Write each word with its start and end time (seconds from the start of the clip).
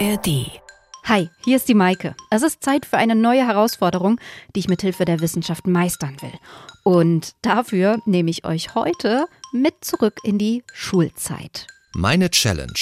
ARD. 0.00 0.50
Hi, 1.04 1.28
hier 1.44 1.56
ist 1.56 1.68
die 1.68 1.74
Maike. 1.74 2.16
Es 2.30 2.42
ist 2.42 2.64
Zeit 2.64 2.84
für 2.84 2.96
eine 2.96 3.14
neue 3.14 3.46
Herausforderung, 3.46 4.18
die 4.54 4.60
ich 4.60 4.68
mit 4.68 4.80
Hilfe 4.82 5.04
der 5.04 5.20
Wissenschaft 5.20 5.68
meistern 5.68 6.16
will. 6.20 6.32
Und 6.82 7.36
dafür 7.42 7.98
nehme 8.04 8.30
ich 8.30 8.44
euch 8.44 8.74
heute 8.74 9.26
mit 9.52 9.84
zurück 9.84 10.18
in 10.24 10.38
die 10.38 10.64
Schulzeit. 10.72 11.68
Meine 11.94 12.30
Challenge. 12.30 12.72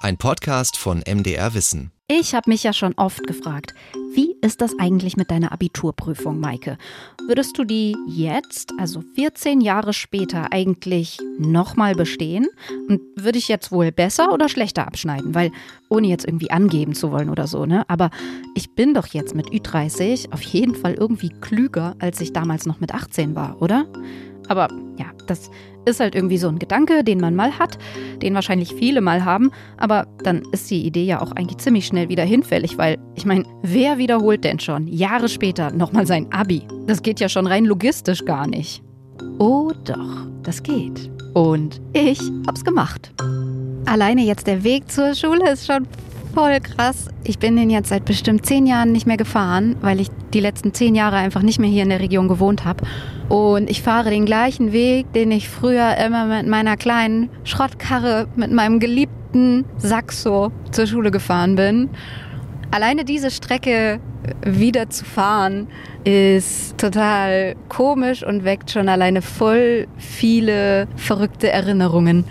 Ein 0.00 0.18
Podcast 0.18 0.76
von 0.76 1.02
MDR 1.06 1.54
Wissen. 1.54 1.93
Ich 2.06 2.34
habe 2.34 2.50
mich 2.50 2.62
ja 2.62 2.74
schon 2.74 2.92
oft 2.98 3.26
gefragt, 3.26 3.72
wie 4.12 4.36
ist 4.42 4.60
das 4.60 4.78
eigentlich 4.78 5.16
mit 5.16 5.30
deiner 5.30 5.52
Abiturprüfung, 5.52 6.38
Maike? 6.38 6.76
Würdest 7.26 7.56
du 7.56 7.64
die 7.64 7.96
jetzt, 8.06 8.74
also 8.78 9.02
14 9.14 9.62
Jahre 9.62 9.94
später, 9.94 10.52
eigentlich 10.52 11.18
nochmal 11.38 11.94
bestehen? 11.94 12.46
Und 12.90 13.00
würde 13.16 13.38
ich 13.38 13.48
jetzt 13.48 13.72
wohl 13.72 13.90
besser 13.90 14.34
oder 14.34 14.50
schlechter 14.50 14.86
abschneiden? 14.86 15.34
Weil, 15.34 15.50
ohne 15.88 16.08
jetzt 16.08 16.26
irgendwie 16.26 16.50
angeben 16.50 16.92
zu 16.92 17.10
wollen 17.10 17.30
oder 17.30 17.46
so, 17.46 17.64
ne? 17.64 17.88
Aber 17.88 18.10
ich 18.54 18.74
bin 18.74 18.92
doch 18.92 19.06
jetzt 19.06 19.34
mit 19.34 19.48
Ü30 19.48 20.30
auf 20.30 20.42
jeden 20.42 20.74
Fall 20.74 20.92
irgendwie 20.92 21.30
klüger, 21.30 21.96
als 22.00 22.20
ich 22.20 22.34
damals 22.34 22.66
noch 22.66 22.80
mit 22.80 22.92
18 22.92 23.34
war, 23.34 23.62
oder? 23.62 23.86
Aber 24.48 24.68
ja, 24.98 25.06
das 25.26 25.50
ist 25.84 26.00
halt 26.00 26.14
irgendwie 26.14 26.38
so 26.38 26.48
ein 26.48 26.58
Gedanke, 26.58 27.04
den 27.04 27.20
man 27.20 27.34
mal 27.34 27.58
hat, 27.58 27.78
den 28.22 28.34
wahrscheinlich 28.34 28.74
viele 28.74 29.00
mal 29.00 29.24
haben, 29.24 29.50
aber 29.76 30.06
dann 30.22 30.42
ist 30.52 30.70
die 30.70 30.84
Idee 30.86 31.04
ja 31.04 31.20
auch 31.20 31.32
eigentlich 31.32 31.58
ziemlich 31.58 31.86
schnell 31.86 32.08
wieder 32.08 32.24
hinfällig, 32.24 32.78
weil 32.78 32.98
ich 33.14 33.26
meine, 33.26 33.44
wer 33.62 33.98
wiederholt 33.98 34.44
denn 34.44 34.60
schon 34.60 34.86
Jahre 34.86 35.28
später 35.28 35.70
nochmal 35.72 36.06
sein 36.06 36.32
Abi? 36.32 36.62
Das 36.86 37.02
geht 37.02 37.20
ja 37.20 37.28
schon 37.28 37.46
rein 37.46 37.64
logistisch 37.64 38.24
gar 38.24 38.46
nicht. 38.46 38.82
Oh 39.38 39.72
doch, 39.84 40.26
das 40.42 40.62
geht. 40.62 41.10
Und 41.34 41.80
ich 41.92 42.20
hab's 42.46 42.64
gemacht. 42.64 43.12
Alleine 43.86 44.22
jetzt 44.22 44.46
der 44.46 44.64
Weg 44.64 44.90
zur 44.90 45.14
Schule 45.14 45.50
ist 45.50 45.66
schon 45.66 45.86
voll 46.34 46.58
krass. 46.60 47.08
Ich 47.22 47.38
bin 47.38 47.56
den 47.56 47.70
jetzt 47.70 47.88
seit 47.88 48.04
bestimmt 48.04 48.44
zehn 48.46 48.66
Jahren 48.66 48.92
nicht 48.92 49.06
mehr 49.06 49.16
gefahren, 49.16 49.76
weil 49.80 50.00
ich 50.00 50.08
die 50.32 50.40
letzten 50.40 50.74
zehn 50.74 50.94
Jahre 50.94 51.16
einfach 51.16 51.42
nicht 51.42 51.58
mehr 51.58 51.70
hier 51.70 51.82
in 51.82 51.90
der 51.90 52.00
Region 52.00 52.28
gewohnt 52.28 52.64
habe. 52.64 52.84
Und 53.28 53.70
ich 53.70 53.82
fahre 53.82 54.10
den 54.10 54.26
gleichen 54.26 54.72
Weg, 54.72 55.12
den 55.12 55.30
ich 55.30 55.48
früher 55.48 55.96
immer 55.96 56.26
mit 56.26 56.46
meiner 56.46 56.76
kleinen 56.76 57.30
Schrottkarre, 57.44 58.28
mit 58.36 58.52
meinem 58.52 58.80
geliebten 58.80 59.64
Saxo 59.78 60.52
zur 60.70 60.86
Schule 60.86 61.10
gefahren 61.10 61.56
bin. 61.56 61.88
Alleine 62.70 63.04
diese 63.04 63.30
Strecke 63.30 64.00
wieder 64.44 64.90
zu 64.90 65.04
fahren, 65.04 65.68
ist 66.04 66.76
total 66.76 67.54
komisch 67.68 68.22
und 68.22 68.44
weckt 68.44 68.70
schon 68.70 68.88
alleine 68.88 69.22
voll 69.22 69.86
viele 69.96 70.86
verrückte 70.96 71.50
Erinnerungen. 71.50 72.24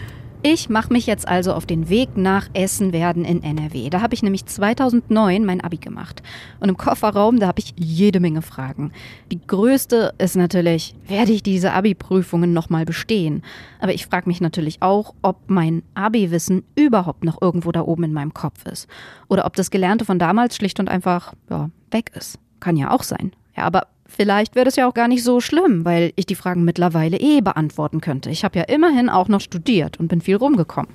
Ich 0.45 0.67
mache 0.67 0.91
mich 0.91 1.07
jetzt 1.07 1.25
also 1.25 1.53
auf 1.53 1.65
den 1.65 1.87
Weg 1.87 2.17
nach 2.17 2.49
Essen-Werden 2.53 3.23
in 3.23 3.41
NRW. 3.41 3.89
Da 3.89 4.01
habe 4.01 4.13
ich 4.13 4.23
nämlich 4.23 4.45
2009 4.45 5.45
mein 5.45 5.61
Abi 5.61 5.77
gemacht. 5.77 6.21
Und 6.59 6.67
im 6.67 6.75
Kofferraum, 6.75 7.39
da 7.39 7.47
habe 7.47 7.61
ich 7.61 7.73
jede 7.77 8.19
Menge 8.19 8.41
Fragen. 8.41 8.91
Die 9.31 9.39
größte 9.39 10.13
ist 10.17 10.35
natürlich, 10.35 10.95
werde 11.07 11.31
ich 11.31 11.43
diese 11.43 11.71
Abi-Prüfungen 11.71 12.51
nochmal 12.51 12.83
bestehen? 12.83 13.41
Aber 13.79 13.93
ich 13.93 14.05
frage 14.05 14.27
mich 14.27 14.41
natürlich 14.41 14.81
auch, 14.81 15.13
ob 15.21 15.49
mein 15.49 15.81
Abi-Wissen 15.93 16.65
überhaupt 16.75 17.23
noch 17.23 17.41
irgendwo 17.41 17.71
da 17.71 17.79
oben 17.79 18.03
in 18.03 18.13
meinem 18.13 18.33
Kopf 18.33 18.65
ist. 18.65 18.89
Oder 19.29 19.45
ob 19.45 19.55
das 19.55 19.71
Gelernte 19.71 20.03
von 20.03 20.19
damals 20.19 20.57
schlicht 20.57 20.77
und 20.81 20.89
einfach 20.89 21.35
ja, 21.49 21.69
weg 21.91 22.11
ist. 22.15 22.37
Kann 22.59 22.75
ja 22.75 22.91
auch 22.91 23.03
sein. 23.03 23.31
Ja, 23.55 23.63
aber 23.63 23.87
Vielleicht 24.15 24.55
wäre 24.55 24.65
das 24.65 24.75
ja 24.75 24.87
auch 24.87 24.93
gar 24.93 25.07
nicht 25.07 25.23
so 25.23 25.41
schlimm, 25.41 25.85
weil 25.85 26.13
ich 26.15 26.27
die 26.27 26.35
Fragen 26.35 26.63
mittlerweile 26.63 27.17
eh 27.17 27.41
beantworten 27.41 27.99
könnte. 27.99 28.29
Ich 28.29 28.43
habe 28.43 28.59
ja 28.59 28.65
immerhin 28.65 29.09
auch 29.09 29.27
noch 29.27 29.41
studiert 29.41 29.99
und 29.99 30.07
bin 30.07 30.21
viel 30.21 30.35
rumgekommen. 30.35 30.91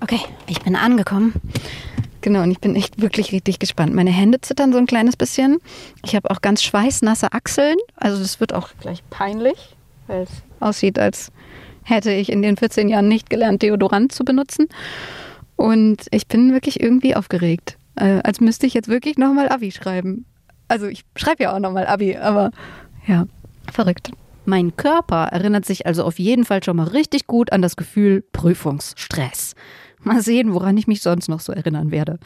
Okay, 0.00 0.20
ich 0.46 0.62
bin 0.62 0.74
angekommen. 0.74 1.34
Genau, 2.22 2.42
und 2.42 2.50
ich 2.50 2.60
bin 2.60 2.76
echt 2.76 3.02
wirklich 3.02 3.32
richtig 3.32 3.58
gespannt. 3.58 3.94
Meine 3.94 4.10
Hände 4.10 4.40
zittern 4.40 4.72
so 4.72 4.78
ein 4.78 4.86
kleines 4.86 5.16
bisschen. 5.16 5.58
Ich 6.02 6.16
habe 6.16 6.30
auch 6.30 6.40
ganz 6.40 6.62
schweißnasse 6.62 7.32
Achseln. 7.32 7.76
Also 7.96 8.22
das 8.22 8.40
wird 8.40 8.54
auch 8.54 8.70
gleich 8.80 9.02
peinlich, 9.10 9.76
weil 10.06 10.22
es 10.22 10.30
aussieht, 10.60 10.98
als 10.98 11.30
hätte 11.82 12.10
ich 12.10 12.32
in 12.32 12.40
den 12.40 12.56
14 12.56 12.88
Jahren 12.88 13.08
nicht 13.08 13.28
gelernt, 13.28 13.62
Deodorant 13.62 14.12
zu 14.12 14.24
benutzen. 14.24 14.68
Und 15.56 16.06
ich 16.10 16.26
bin 16.26 16.54
wirklich 16.54 16.80
irgendwie 16.80 17.14
aufgeregt. 17.14 17.76
Äh, 17.96 18.20
als 18.24 18.40
müsste 18.40 18.66
ich 18.66 18.72
jetzt 18.72 18.88
wirklich 18.88 19.18
nochmal 19.18 19.50
Abi 19.50 19.70
schreiben. 19.70 20.24
Also 20.68 20.86
ich 20.86 21.04
schreibe 21.16 21.44
ja 21.44 21.54
auch 21.54 21.58
nochmal 21.58 21.86
Abi, 21.86 22.16
aber 22.16 22.50
ja, 23.06 23.26
verrückt. 23.72 24.10
Mein 24.46 24.76
Körper 24.76 25.24
erinnert 25.24 25.64
sich 25.64 25.86
also 25.86 26.04
auf 26.04 26.18
jeden 26.18 26.44
Fall 26.44 26.62
schon 26.62 26.76
mal 26.76 26.88
richtig 26.88 27.26
gut 27.26 27.52
an 27.52 27.62
das 27.62 27.76
Gefühl 27.76 28.22
Prüfungsstress. 28.32 29.54
Mal 30.02 30.20
sehen, 30.20 30.52
woran 30.52 30.76
ich 30.76 30.86
mich 30.86 31.00
sonst 31.00 31.28
noch 31.28 31.40
so 31.40 31.52
erinnern 31.52 31.90
werde. 31.90 32.18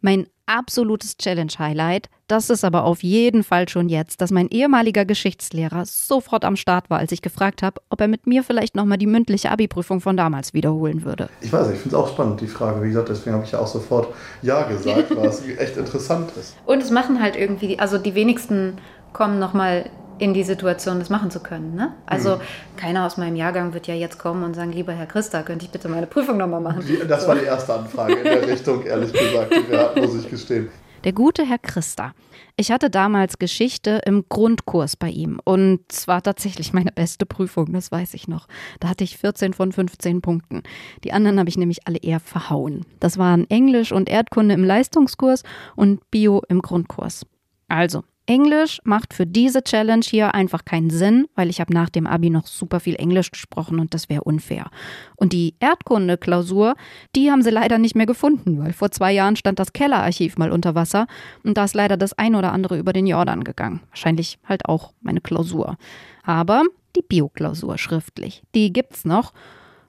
Mein 0.00 0.26
absolutes 0.46 1.16
Challenge-Highlight, 1.16 2.08
das 2.28 2.50
ist 2.50 2.64
aber 2.64 2.84
auf 2.84 3.02
jeden 3.02 3.42
Fall 3.42 3.68
schon 3.68 3.88
jetzt, 3.88 4.20
dass 4.20 4.30
mein 4.30 4.48
ehemaliger 4.48 5.04
Geschichtslehrer 5.04 5.84
sofort 5.86 6.44
am 6.44 6.56
Start 6.56 6.88
war, 6.88 6.98
als 6.98 7.12
ich 7.12 7.22
gefragt 7.22 7.62
habe, 7.62 7.80
ob 7.90 8.00
er 8.00 8.08
mit 8.08 8.26
mir 8.26 8.42
vielleicht 8.42 8.76
nochmal 8.76 8.98
die 8.98 9.06
mündliche 9.06 9.50
Abi-Prüfung 9.50 10.00
von 10.00 10.16
damals 10.16 10.54
wiederholen 10.54 11.04
würde. 11.04 11.28
Ich 11.40 11.52
weiß 11.52 11.70
ich 11.70 11.78
finde 11.78 11.96
es 11.96 12.02
auch 12.02 12.08
spannend, 12.08 12.40
die 12.40 12.46
Frage. 12.46 12.82
Wie 12.82 12.88
gesagt, 12.88 13.08
deswegen 13.08 13.34
habe 13.34 13.44
ich 13.44 13.52
ja 13.52 13.58
auch 13.58 13.66
sofort 13.66 14.14
Ja 14.42 14.62
gesagt, 14.62 15.16
weil 15.16 15.26
es 15.26 15.46
echt 15.46 15.76
interessant 15.76 16.30
ist. 16.38 16.56
Und 16.64 16.82
es 16.82 16.90
machen 16.90 17.20
halt 17.20 17.36
irgendwie, 17.36 17.78
also 17.78 17.98
die 17.98 18.14
wenigsten 18.14 18.78
kommen 19.12 19.38
nochmal 19.38 19.90
in 20.18 20.34
die 20.34 20.44
Situation, 20.44 20.98
das 20.98 21.10
machen 21.10 21.30
zu 21.30 21.40
können. 21.40 21.74
Ne? 21.74 21.92
Also 22.06 22.36
mhm. 22.36 22.40
keiner 22.76 23.06
aus 23.06 23.16
meinem 23.16 23.36
Jahrgang 23.36 23.74
wird 23.74 23.86
ja 23.86 23.94
jetzt 23.94 24.18
kommen 24.18 24.44
und 24.44 24.54
sagen, 24.54 24.72
lieber 24.72 24.92
Herr 24.92 25.06
Christa, 25.06 25.42
könnte 25.42 25.66
ich 25.66 25.70
bitte 25.70 25.88
meine 25.88 26.06
Prüfung 26.06 26.36
nochmal 26.38 26.60
machen? 26.60 26.84
Das 27.08 27.22
so. 27.22 27.28
war 27.28 27.36
die 27.36 27.44
erste 27.44 27.74
Anfrage 27.74 28.14
in 28.14 28.24
der 28.24 28.48
Richtung, 28.48 28.84
ehrlich 28.84 29.12
gesagt, 29.12 29.52
die 29.52 29.70
wir 29.70 29.78
hatten, 29.78 30.00
muss 30.00 30.14
ich 30.14 30.30
gestehen. 30.30 30.68
Der 31.04 31.12
gute 31.12 31.46
Herr 31.46 31.58
Christa. 31.58 32.14
Ich 32.56 32.72
hatte 32.72 32.88
damals 32.88 33.38
Geschichte 33.38 34.00
im 34.06 34.24
Grundkurs 34.28 34.96
bei 34.96 35.10
ihm 35.10 35.40
und 35.44 35.80
es 35.90 36.08
war 36.08 36.22
tatsächlich 36.22 36.72
meine 36.72 36.90
beste 36.90 37.26
Prüfung, 37.26 37.72
das 37.72 37.92
weiß 37.92 38.14
ich 38.14 38.28
noch. 38.28 38.48
Da 38.80 38.88
hatte 38.88 39.04
ich 39.04 39.18
14 39.18 39.52
von 39.52 39.72
15 39.72 40.22
Punkten. 40.22 40.62
Die 41.04 41.12
anderen 41.12 41.38
habe 41.38 41.50
ich 41.50 41.58
nämlich 41.58 41.86
alle 41.86 41.98
eher 41.98 42.18
verhauen. 42.18 42.86
Das 42.98 43.18
waren 43.18 43.48
Englisch 43.50 43.92
und 43.92 44.08
Erdkunde 44.08 44.54
im 44.54 44.64
Leistungskurs 44.64 45.42
und 45.76 46.10
Bio 46.10 46.42
im 46.48 46.62
Grundkurs. 46.62 47.26
Also, 47.68 48.02
Englisch 48.26 48.80
macht 48.84 49.14
für 49.14 49.26
diese 49.26 49.62
Challenge 49.62 50.04
hier 50.04 50.34
einfach 50.34 50.64
keinen 50.64 50.90
Sinn, 50.90 51.26
weil 51.34 51.48
ich 51.48 51.60
habe 51.60 51.72
nach 51.72 51.88
dem 51.88 52.06
Abi 52.06 52.30
noch 52.30 52.46
super 52.46 52.80
viel 52.80 52.96
Englisch 52.96 53.30
gesprochen 53.30 53.78
und 53.78 53.94
das 53.94 54.08
wäre 54.08 54.24
unfair. 54.24 54.70
Und 55.16 55.32
die 55.32 55.54
Erdkunde-Klausur, 55.60 56.74
die 57.14 57.30
haben 57.30 57.42
sie 57.42 57.50
leider 57.50 57.78
nicht 57.78 57.94
mehr 57.94 58.06
gefunden, 58.06 58.58
weil 58.58 58.72
vor 58.72 58.90
zwei 58.90 59.12
Jahren 59.12 59.36
stand 59.36 59.58
das 59.58 59.72
Kellerarchiv 59.72 60.36
mal 60.38 60.50
unter 60.50 60.74
Wasser 60.74 61.06
und 61.44 61.56
da 61.56 61.64
ist 61.64 61.74
leider 61.74 61.96
das 61.96 62.12
ein 62.14 62.34
oder 62.34 62.52
andere 62.52 62.78
über 62.78 62.92
den 62.92 63.06
Jordan 63.06 63.44
gegangen. 63.44 63.80
Wahrscheinlich 63.90 64.38
halt 64.44 64.66
auch 64.66 64.92
meine 65.00 65.20
Klausur. 65.20 65.76
Aber 66.24 66.64
die 66.96 67.02
Bio-Klausur 67.02 67.78
schriftlich, 67.78 68.42
die 68.54 68.72
gibt's 68.72 69.04
noch 69.04 69.32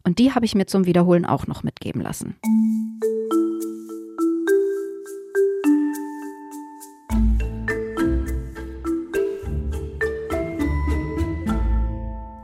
und 0.03 0.19
die 0.19 0.33
habe 0.33 0.45
ich 0.45 0.55
mir 0.55 0.67
zum 0.67 0.85
Wiederholen 0.85 1.25
auch 1.25 1.47
noch 1.47 1.63
mitgeben 1.63 2.01
lassen. 2.01 2.35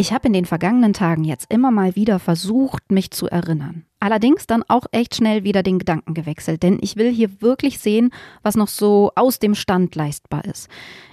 Ich 0.04 0.12
habe 0.12 0.28
in 0.28 0.34
den 0.34 0.44
vergangenen 0.44 0.92
Tagen 0.92 1.24
jetzt 1.24 1.50
immer 1.50 1.72
mal 1.72 1.96
wieder 1.96 2.20
versucht, 2.20 2.92
mich 2.92 3.12
zu 3.12 3.30
erinnern. 3.30 3.86
Allerdings 4.02 4.46
dann 4.46 4.62
auch 4.68 4.86
echt 4.92 5.16
schnell 5.16 5.46
wieder 5.46 5.64
den 5.64 5.80
Gedanken 5.80 6.14
gewechselt, 6.14 6.62
denn 6.62 6.78
ich 6.82 6.98
will 6.98 7.10
hier 7.10 7.42
wirklich 7.42 7.80
sehen, 7.80 8.12
was 8.42 8.58
noch 8.58 8.68
so 8.68 9.14
aus 9.16 9.40
dem 9.40 9.56
Stand 9.56 9.96
leistbar 9.96 10.44
ist. 10.44 10.68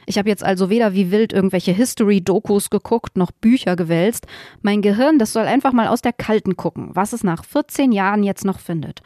Ich 0.07 0.19
habe 0.19 0.29
jetzt 0.29 0.43
also 0.43 0.71
weder 0.71 0.93
wie 0.93 1.13
wild 1.13 1.33
irgendwelche 1.33 1.71
History-Dokus 1.71 2.69
geguckt, 2.69 3.17
noch 3.17 3.31
Bücher 3.31 3.77
gewälzt. 3.77 4.27
Mein 4.61 4.83
Gehirn, 4.83 5.21
das 5.21 5.33
soll 5.33 5.45
einfach 5.45 5.73
mal 5.73 5.87
aus 5.87 6.03
der 6.03 6.13
Kalten 6.13 6.57
gucken, 6.57 6.91
was 6.95 7.13
es 7.13 7.23
nach 7.23 7.45
14 7.45 7.93
Jahren 7.93 8.25
jetzt 8.25 8.45
noch 8.45 8.59
findet. 8.59 9.03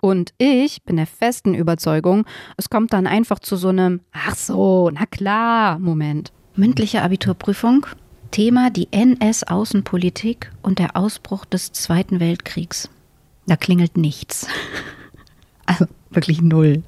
Und 0.00 0.34
ich 0.38 0.82
bin 0.82 0.96
der 0.96 1.06
festen 1.06 1.54
Überzeugung, 1.54 2.24
es 2.56 2.68
kommt 2.68 2.92
dann 2.92 3.06
einfach 3.06 3.38
zu 3.38 3.54
so 3.54 3.68
einem 3.68 4.00
Ach 4.10 4.34
so, 4.34 4.90
na 4.92 5.06
klar, 5.06 5.78
Moment. 5.78 6.32
Mündliche 6.56 7.02
Abiturprüfung? 7.02 7.86
Thema 8.30 8.70
die 8.70 8.88
NS-Außenpolitik 8.92 10.52
und 10.62 10.78
der 10.78 10.96
Ausbruch 10.96 11.44
des 11.44 11.72
Zweiten 11.72 12.20
Weltkriegs. 12.20 12.88
Da 13.46 13.56
klingelt 13.56 13.96
nichts. 13.96 14.46
Also 15.66 15.86
wirklich 16.10 16.42
null. 16.42 16.82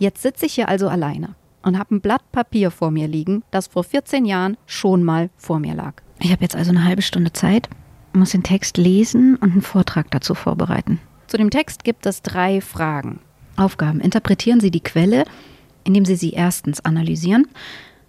Jetzt 0.00 0.20
sitze 0.20 0.46
ich 0.46 0.54
hier 0.54 0.68
also 0.68 0.88
alleine 0.88 1.36
und 1.62 1.78
habe 1.78 1.94
ein 1.94 2.00
Blatt 2.00 2.32
Papier 2.32 2.72
vor 2.72 2.90
mir 2.90 3.06
liegen, 3.06 3.44
das 3.52 3.68
vor 3.68 3.84
14 3.84 4.24
Jahren 4.24 4.56
schon 4.66 5.04
mal 5.04 5.30
vor 5.36 5.60
mir 5.60 5.72
lag. 5.72 5.94
Ich 6.18 6.32
habe 6.32 6.42
jetzt 6.42 6.56
also 6.56 6.70
eine 6.70 6.82
halbe 6.82 7.02
Stunde 7.02 7.32
Zeit, 7.32 7.68
muss 8.12 8.30
den 8.30 8.42
Text 8.42 8.76
lesen 8.76 9.36
und 9.36 9.52
einen 9.52 9.62
Vortrag 9.62 10.10
dazu 10.10 10.34
vorbereiten. 10.34 10.98
Zu 11.28 11.36
dem 11.36 11.50
Text 11.50 11.84
gibt 11.84 12.06
es 12.06 12.22
drei 12.22 12.60
Fragen. 12.60 13.20
Aufgaben. 13.56 14.00
Interpretieren 14.00 14.58
Sie 14.58 14.72
die 14.72 14.82
Quelle, 14.82 15.24
indem 15.84 16.04
Sie 16.04 16.16
sie 16.16 16.30
erstens 16.30 16.84
analysieren, 16.84 17.46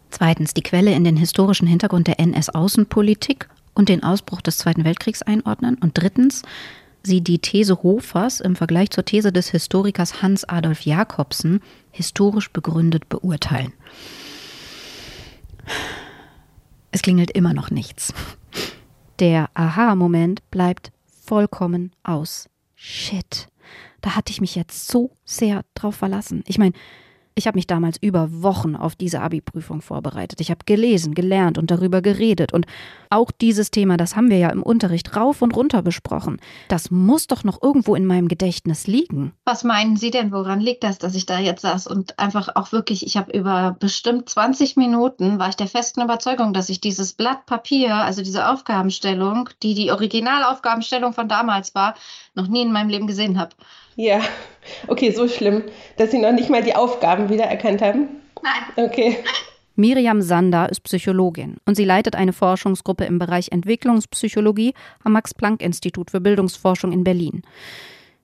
Zweitens 0.09 0.54
die 0.54 0.63
Quelle 0.63 0.94
in 0.94 1.04
den 1.04 1.18
historischen 1.18 1.68
Hintergrund 1.68 2.07
der 2.07 2.19
NS-Außenpolitik 2.19 3.50
und 3.74 3.89
den 3.89 4.04
Ausbruch 4.04 4.42
des 4.42 4.57
Zweiten 4.57 4.83
Weltkriegs 4.86 5.21
einordnen. 5.21 5.75
Und 5.75 5.98
drittens, 5.98 6.44
sie 7.04 7.21
die 7.21 7.39
These 7.39 7.83
Hofers 7.83 8.39
im 8.39 8.56
Vergleich 8.56 8.89
zur 8.89 9.06
These 9.06 9.31
des 9.31 9.50
Historikers 9.50 10.21
Hans 10.21 10.45
Adolf 10.45 10.81
Jakobsen 10.81 11.62
historisch 11.92 12.51
begründet 12.51 13.09
beurteilen. 13.09 13.74
Es 16.92 17.01
klingelt 17.01 17.31
immer 17.31 17.54
noch 17.54 17.69
nichts. 17.69 18.13
Der 19.19 19.50
Aha-Moment 19.54 20.50
bleibt 20.51 20.92
vollkommen 21.25 21.92
aus. 22.04 22.50
Shit. 22.75 23.50
Da 24.01 24.15
hatte 24.15 24.31
ich 24.31 24.42
mich 24.42 24.56
jetzt 24.56 24.88
so 24.88 25.12
sehr 25.25 25.63
drauf 25.74 25.95
verlassen. 25.95 26.44
Ich 26.48 26.57
meine, 26.57 26.74
ich 27.38 27.45
habe 27.45 27.57
mich 27.57 27.68
damals 27.68 27.98
über 28.01 28.42
Wochen 28.42 28.75
auf 28.75 28.95
diese 28.95 29.22
Abi-Prüfung 29.22 29.81
vorbereitet. 29.81 30.42
Ich 30.42 30.50
habe 30.50 30.66
gelesen, 30.66 31.13
gelernt 31.13 31.60
und 31.60 31.69
darüber 31.69 32.01
geredet. 32.01 32.51
Und 32.51 32.66
auch 33.12 33.31
dieses 33.31 33.69
Thema, 33.69 33.95
das 33.95 34.16
haben 34.16 34.31
wir 34.31 34.39
ja 34.39 34.50
im 34.50 34.63
Unterricht 34.63 35.16
rauf 35.16 35.44
und 35.44 35.56
runter 35.56 35.84
besprochen. 35.84 36.39
Das 36.68 36.89
muss 36.89 37.28
doch 37.28 37.44
noch 37.44 37.62
irgendwo 37.62 37.94
in 37.94 38.07
meinem 38.07 38.28
Gedächtnis 38.28 38.88
liegen. 38.88 39.34
Was 39.45 39.63
meinen 39.63 39.98
Sie 39.98 40.10
denn, 40.10 40.31
woran 40.31 40.60
liegt 40.60 40.84
das, 40.84 40.98
dass 40.98 41.13
ich 41.13 41.28
da 41.28 41.38
jetzt 41.38 41.62
saß 41.62 41.86
und 41.86 42.18
einfach 42.18 42.56
auch 42.56 42.72
wirklich, 42.72 43.06
ich 43.06 43.18
habe 43.18 43.38
über 43.38 43.78
bestimmt 43.80 44.30
20 44.30 44.75
Minuten, 44.75 45.38
war 45.38 45.50
ich 45.50 45.56
der 45.56 45.68
festen 45.68 46.01
Überzeugung, 46.01 46.54
dass 46.54 46.69
ich 46.69 46.81
dieses 46.81 47.13
Blatt 47.13 47.45
Papier, 47.45 47.94
also 47.94 48.24
diese 48.24 48.50
Aufgabenstellung, 48.50 49.50
die 49.62 49.75
die 49.75 49.92
Originalaufgabenstellung 49.92 51.13
von 51.13 51.30
damals 51.30 51.75
war, 51.75 51.94
noch 52.33 52.48
nie 52.48 52.63
in 52.63 52.72
meinem 52.72 52.90
Leben 52.90 53.06
gesehen 53.06 53.40
habe. 53.40 53.51
Ja, 53.97 54.21
okay, 54.88 55.09
so 55.09 55.27
schlimm, 55.27 55.63
dass 55.97 56.11
Sie 56.11 56.19
noch 56.19 56.31
nicht 56.31 56.51
mal 56.51 56.61
die 56.61 56.75
Aufgaben 56.75 57.29
wiedererkannt 57.29 57.81
haben? 57.81 58.07
Nein. 58.44 58.85
Okay. 58.85 59.17
Miriam 59.75 60.21
Sander 60.21 60.69
ist 60.69 60.81
Psychologin 60.81 61.57
und 61.65 61.75
sie 61.75 61.83
leitet 61.83 62.15
eine 62.15 62.33
Forschungsgruppe 62.33 63.05
im 63.05 63.17
Bereich 63.17 63.49
Entwicklungspsychologie 63.51 64.73
am 65.03 65.13
Max-Planck-Institut 65.13 66.11
für 66.11 66.21
Bildungsforschung 66.21 66.91
in 66.91 67.03
Berlin. 67.03 67.41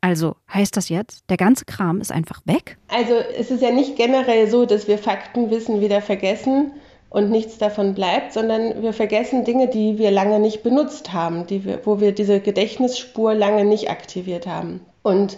Also 0.01 0.35
heißt 0.53 0.77
das 0.77 0.89
jetzt, 0.89 1.29
der 1.29 1.37
ganze 1.37 1.65
Kram 1.65 2.01
ist 2.01 2.11
einfach 2.11 2.41
weg? 2.45 2.77
Also 2.89 3.13
es 3.37 3.49
ist 3.49 3.63
ja 3.63 3.71
nicht 3.71 3.95
generell 3.95 4.47
so, 4.49 4.65
dass 4.65 4.87
wir 4.87 4.99
Faktenwissen 4.99 5.81
wieder 5.81 6.01
vergessen 6.01 6.71
und 7.09 7.31
nichts 7.31 7.57
davon 7.57 7.95
bleibt, 7.95 8.33
sondern 8.33 8.83
wir 8.83 8.93
vergessen 8.93 9.43
Dinge, 9.43 9.69
die 9.69 9.97
wir 9.97 10.11
lange 10.11 10.39
nicht 10.39 10.61
benutzt 10.61 11.13
haben, 11.13 11.47
die 11.47 11.65
wir, 11.65 11.85
wo 11.85 11.99
wir 11.99 12.11
diese 12.11 12.39
Gedächtnisspur 12.39 13.33
lange 13.33 13.65
nicht 13.65 13.89
aktiviert 13.89 14.45
haben. 14.45 14.81
Und 15.03 15.37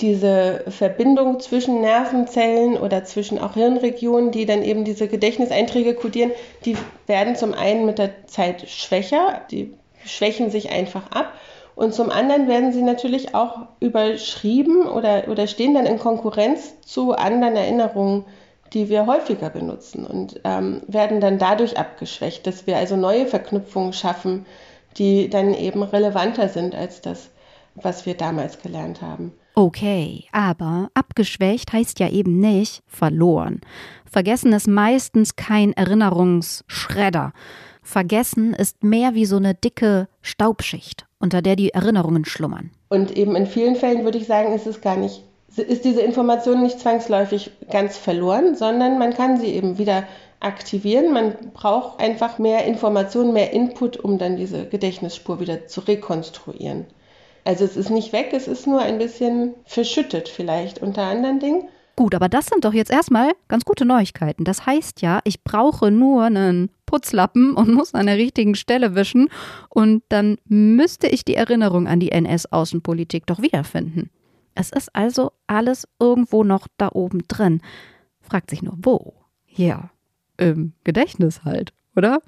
diese 0.00 0.64
Verbindung 0.68 1.40
zwischen 1.40 1.80
Nervenzellen 1.80 2.76
oder 2.76 3.04
zwischen 3.04 3.38
auch 3.38 3.54
Hirnregionen, 3.54 4.30
die 4.30 4.46
dann 4.46 4.62
eben 4.62 4.84
diese 4.84 5.08
Gedächtniseinträge 5.08 5.94
kodieren, 5.94 6.32
die 6.64 6.76
werden 7.06 7.36
zum 7.36 7.52
einen 7.54 7.86
mit 7.86 7.98
der 7.98 8.26
Zeit 8.26 8.68
schwächer, 8.68 9.42
die 9.50 9.74
schwächen 10.04 10.50
sich 10.50 10.70
einfach 10.70 11.10
ab. 11.10 11.32
Und 11.74 11.94
zum 11.94 12.10
anderen 12.10 12.48
werden 12.48 12.72
sie 12.72 12.82
natürlich 12.82 13.34
auch 13.34 13.60
überschrieben 13.80 14.86
oder, 14.86 15.28
oder 15.28 15.46
stehen 15.46 15.74
dann 15.74 15.86
in 15.86 15.98
Konkurrenz 15.98 16.80
zu 16.82 17.12
anderen 17.12 17.56
Erinnerungen, 17.56 18.24
die 18.72 18.88
wir 18.88 19.06
häufiger 19.06 19.50
benutzen 19.50 20.06
und 20.06 20.40
ähm, 20.44 20.82
werden 20.86 21.20
dann 21.20 21.38
dadurch 21.38 21.78
abgeschwächt, 21.78 22.46
dass 22.46 22.66
wir 22.66 22.76
also 22.76 22.96
neue 22.96 23.26
Verknüpfungen 23.26 23.92
schaffen, 23.92 24.46
die 24.96 25.28
dann 25.28 25.54
eben 25.54 25.82
relevanter 25.82 26.48
sind 26.48 26.74
als 26.74 27.00
das, 27.00 27.30
was 27.74 28.06
wir 28.06 28.14
damals 28.14 28.60
gelernt 28.60 29.02
haben. 29.02 29.32
Okay, 29.54 30.24
aber 30.32 30.90
abgeschwächt 30.94 31.72
heißt 31.72 31.98
ja 32.00 32.08
eben 32.08 32.40
nicht 32.40 32.82
verloren. 32.86 33.60
Vergessen 34.10 34.52
ist 34.52 34.68
meistens 34.68 35.36
kein 35.36 35.72
Erinnerungsschredder. 35.72 37.32
Vergessen 37.82 38.54
ist 38.54 38.84
mehr 38.84 39.14
wie 39.14 39.24
so 39.24 39.36
eine 39.36 39.54
dicke 39.54 40.08
Staubschicht, 40.22 41.06
unter 41.18 41.42
der 41.42 41.56
die 41.56 41.70
Erinnerungen 41.70 42.24
schlummern. 42.24 42.70
Und 42.88 43.16
eben 43.16 43.36
in 43.36 43.46
vielen 43.46 43.76
Fällen 43.76 44.04
würde 44.04 44.18
ich 44.18 44.26
sagen, 44.26 44.52
ist 44.52 44.66
es 44.66 44.80
gar 44.80 44.96
nicht, 44.96 45.24
ist 45.56 45.84
diese 45.84 46.02
Information 46.02 46.62
nicht 46.62 46.78
zwangsläufig 46.78 47.50
ganz 47.70 47.96
verloren, 47.96 48.54
sondern 48.54 48.98
man 48.98 49.14
kann 49.14 49.38
sie 49.38 49.48
eben 49.48 49.78
wieder 49.78 50.04
aktivieren. 50.40 51.12
Man 51.12 51.34
braucht 51.52 52.00
einfach 52.00 52.38
mehr 52.38 52.64
Informationen, 52.64 53.32
mehr 53.32 53.52
Input, 53.52 53.96
um 53.96 54.18
dann 54.18 54.36
diese 54.36 54.66
Gedächtnisspur 54.66 55.40
wieder 55.40 55.66
zu 55.66 55.80
rekonstruieren. 55.80 56.86
Also 57.44 57.64
es 57.64 57.76
ist 57.76 57.90
nicht 57.90 58.12
weg, 58.12 58.30
es 58.32 58.48
ist 58.48 58.66
nur 58.66 58.80
ein 58.80 58.98
bisschen 58.98 59.54
verschüttet 59.64 60.28
vielleicht 60.28 60.80
unter 60.80 61.02
anderen 61.02 61.40
Dingen. 61.40 61.68
Gut, 61.96 62.14
aber 62.14 62.28
das 62.28 62.46
sind 62.46 62.64
doch 62.64 62.72
jetzt 62.72 62.90
erstmal 62.90 63.32
ganz 63.48 63.64
gute 63.64 63.84
Neuigkeiten. 63.84 64.44
Das 64.44 64.64
heißt 64.64 65.02
ja, 65.02 65.20
ich 65.24 65.44
brauche 65.44 65.90
nur 65.90 66.24
einen 66.24 66.70
Putzlappen 66.86 67.54
und 67.54 67.74
muss 67.74 67.94
an 67.94 68.06
der 68.06 68.16
richtigen 68.16 68.54
Stelle 68.54 68.94
wischen 68.94 69.28
und 69.68 70.02
dann 70.08 70.38
müsste 70.46 71.08
ich 71.08 71.24
die 71.24 71.34
Erinnerung 71.34 71.86
an 71.86 72.00
die 72.00 72.12
NS-Außenpolitik 72.12 73.26
doch 73.26 73.42
wiederfinden. 73.42 74.10
Es 74.54 74.70
ist 74.70 74.94
also 74.94 75.32
alles 75.46 75.86
irgendwo 75.98 76.42
noch 76.44 76.68
da 76.76 76.88
oben 76.92 77.22
drin. 77.28 77.60
Fragt 78.20 78.50
sich 78.50 78.62
nur, 78.62 78.76
wo? 78.82 79.14
Ja, 79.46 79.90
im 80.36 80.72
Gedächtnis 80.84 81.44
halt, 81.44 81.72
oder? 81.96 82.20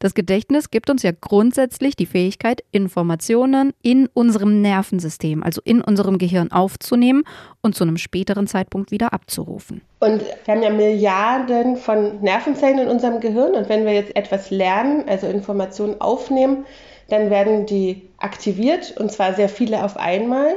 Das 0.00 0.14
Gedächtnis 0.14 0.70
gibt 0.70 0.90
uns 0.90 1.02
ja 1.02 1.10
grundsätzlich 1.10 1.96
die 1.96 2.06
Fähigkeit, 2.06 2.62
Informationen 2.70 3.72
in 3.82 4.08
unserem 4.14 4.62
Nervensystem, 4.62 5.42
also 5.42 5.60
in 5.64 5.80
unserem 5.80 6.18
Gehirn 6.18 6.52
aufzunehmen 6.52 7.24
und 7.62 7.74
zu 7.74 7.82
einem 7.82 7.96
späteren 7.96 8.46
Zeitpunkt 8.46 8.92
wieder 8.92 9.12
abzurufen. 9.12 9.80
Und 9.98 10.22
wir 10.44 10.54
haben 10.54 10.62
ja 10.62 10.70
Milliarden 10.70 11.76
von 11.76 12.20
Nervenzellen 12.20 12.78
in 12.78 12.88
unserem 12.88 13.18
Gehirn 13.18 13.54
und 13.54 13.68
wenn 13.68 13.84
wir 13.84 13.92
jetzt 13.92 14.14
etwas 14.14 14.50
lernen, 14.52 15.08
also 15.08 15.26
Informationen 15.26 16.00
aufnehmen, 16.00 16.64
dann 17.08 17.30
werden 17.30 17.66
die 17.66 18.08
aktiviert 18.18 18.96
und 18.98 19.10
zwar 19.10 19.34
sehr 19.34 19.48
viele 19.48 19.84
auf 19.84 19.96
einmal 19.96 20.54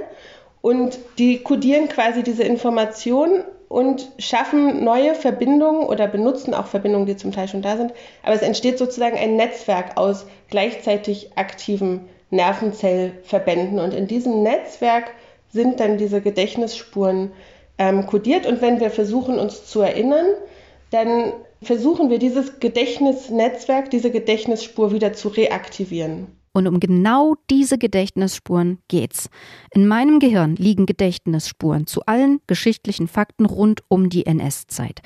und 0.62 1.00
die 1.18 1.40
kodieren 1.40 1.90
quasi 1.90 2.24
diese 2.24 2.44
Informationen 2.44 3.44
und 3.68 4.12
schaffen 4.20 4.84
neue 4.84 5.16
Verbindungen 5.16 5.88
oder 5.88 6.08
benutzen 6.08 6.54
auch 6.54 6.68
Verbindungen, 6.68 7.06
die 7.06 7.16
zum 7.16 7.32
Teil 7.32 7.48
schon 7.48 7.62
da 7.62 7.78
sind. 7.78 7.94
Aber 8.22 8.36
es 8.36 8.42
entsteht 8.42 8.78
sozusagen 8.78 9.18
ein 9.18 9.38
Netzwerk 9.38 9.98
aus 9.98 10.26
gleichzeitig 10.50 11.32
aktiven 11.38 12.02
Nervenzellverbänden. 12.30 13.80
Und 13.80 13.94
in 13.94 14.08
diesem 14.08 14.44
Netzwerk 14.44 15.12
sind 15.50 15.80
dann 15.80 15.98
diese 15.98 16.22
Gedächtnisspuren 16.22 17.32
ähm, 17.78 18.06
kodiert. 18.08 18.46
Und 18.46 18.62
wenn 18.62 18.80
wir 18.80 18.92
versuchen, 18.92 19.40
uns 19.40 19.66
zu 19.66 19.82
erinnern, 19.82 20.28
dann 20.92 21.32
versuchen 21.62 22.10
wir 22.10 22.20
dieses 22.20 22.60
Gedächtnisnetzwerk, 22.60 23.90
diese 23.90 24.12
Gedächtnisspur 24.12 24.92
wieder 24.92 25.14
zu 25.14 25.30
reaktivieren. 25.30 26.28
Und 26.54 26.68
um 26.68 26.80
genau 26.80 27.36
diese 27.50 27.78
Gedächtnisspuren 27.78 28.80
geht's. 28.88 29.30
In 29.74 29.88
meinem 29.88 30.20
Gehirn 30.20 30.56
liegen 30.56 30.86
Gedächtnisspuren 30.86 31.88
zu 31.88 32.02
allen 32.06 32.42
geschichtlichen 32.48 33.08
Fakten 33.08 33.46
rund 33.46 33.84
um 33.88 34.10
die 34.10 34.26
NS-Zeit. 34.26 35.02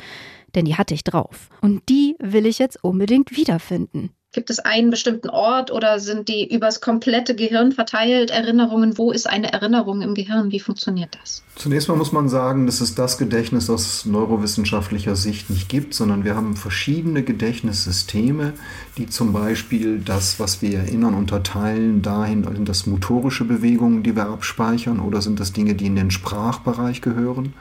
Denn 0.56 0.66
die 0.66 0.76
hatte 0.76 0.94
ich 0.94 1.04
drauf. 1.04 1.50
Und 1.62 1.88
die 1.90 2.16
will 2.20 2.46
ich 2.46 2.60
jetzt 2.60 2.84
unbedingt 2.84 3.36
wiederfinden. 3.36 4.10
Gibt 4.36 4.50
es 4.50 4.60
einen 4.60 4.90
bestimmten 4.90 5.30
Ort 5.30 5.72
oder 5.72 5.98
sind 5.98 6.28
die 6.28 6.54
übers 6.54 6.82
komplette 6.82 7.36
Gehirn 7.36 7.72
verteilt 7.72 8.32
Erinnerungen? 8.32 8.98
Wo 8.98 9.14
ist 9.14 9.30
eine 9.30 9.54
Erinnerung 9.54 10.02
im 10.02 10.14
Gehirn? 10.14 10.52
Wie 10.52 10.60
funktioniert 10.60 11.18
das? 11.22 11.42
Zunächst 11.56 11.88
mal 11.88 11.96
muss 11.96 12.12
man 12.12 12.28
sagen, 12.28 12.66
dass 12.66 12.82
es 12.82 12.96
das 12.96 13.18
Gedächtnis 13.18 13.70
aus 13.70 14.06
neurowissenschaftlicher 14.06 15.16
Sicht 15.16 15.50
nicht 15.50 15.70
gibt, 15.70 15.94
sondern 15.94 16.26
wir 16.26 16.36
haben 16.36 16.58
verschiedene 16.58 17.24
Gedächtnissysteme, 17.24 18.52
die 18.98 19.08
zum 19.08 19.34
Beispiel 19.34 20.00
das, 20.00 20.40
was 20.40 20.62
wir 20.62 20.80
erinnern, 20.80 21.14
unterteilen 21.14 22.02
dahin, 22.02 22.44
sind 22.44 22.70
das 22.70 22.86
motorische 22.86 23.44
Bewegungen, 23.44 24.04
die 24.04 24.16
wir 24.16 24.28
abspeichern 24.28 25.00
oder 25.00 25.22
sind 25.22 25.40
das 25.40 25.52
Dinge, 25.52 25.76
die 25.76 25.88
in 25.88 25.96
den 25.96 26.12
Sprachbereich 26.12 27.02
gehören. 27.02 27.54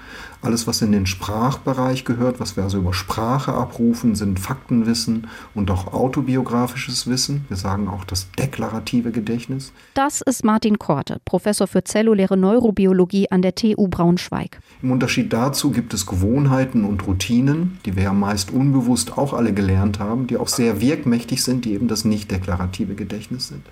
Alles, 0.43 0.67
was 0.67 0.83
in 0.83 0.93
den 0.93 1.07
Sprachbereich 1.07 2.05
gehört, 2.05 2.39
was 2.39 2.57
wir 2.57 2.65
also 2.65 2.79
über 2.79 2.93
Sprache 2.93 3.55
abrufen, 3.55 4.15
sind 4.15 4.39
Faktenwissen 4.39 5.27
und 5.55 5.71
auch 5.71 5.93
autobiografisches 5.93 7.07
Wissen. 7.07 7.47
Wir 7.49 7.57
sagen 7.57 7.89
auch 7.89 8.05
das 8.05 8.31
deklarative 8.39 9.11
Gedächtnis. 9.11 9.73
Das 9.95 10.21
ist 10.21 10.45
Martin 10.45 10.79
Korte, 10.79 11.21
Professor 11.25 11.67
für 11.67 11.83
zelluläre 11.83 12.37
Neurobiologie 12.37 13.31
an 13.31 13.41
der 13.41 13.55
TU 13.55 13.89
Braunschweig. 13.89 14.61
Im 14.83 14.91
Unterschied 14.91 15.33
dazu 15.33 15.71
gibt 15.71 15.95
es 15.95 16.05
Gewohnheiten 16.05 16.85
und 16.85 17.07
Routinen, 17.07 17.79
die 17.87 17.97
wir 17.97 18.05
ja 18.05 18.13
meist 18.13 18.53
unbewusst 18.53 19.17
auch 19.17 19.33
alle 19.33 19.55
gelernt 19.55 19.99
haben, 19.99 20.27
die 20.27 20.37
auch 20.37 20.49
sehr 20.49 20.81
wirkmächtig 20.83 21.24
sind, 21.31 21.65
die 21.65 21.73
eben 21.73 21.89
das 21.89 22.05
nicht 22.05 22.31
deklarative 22.31 22.95
Gedächtnis 22.95 23.49
sind. 23.49 23.63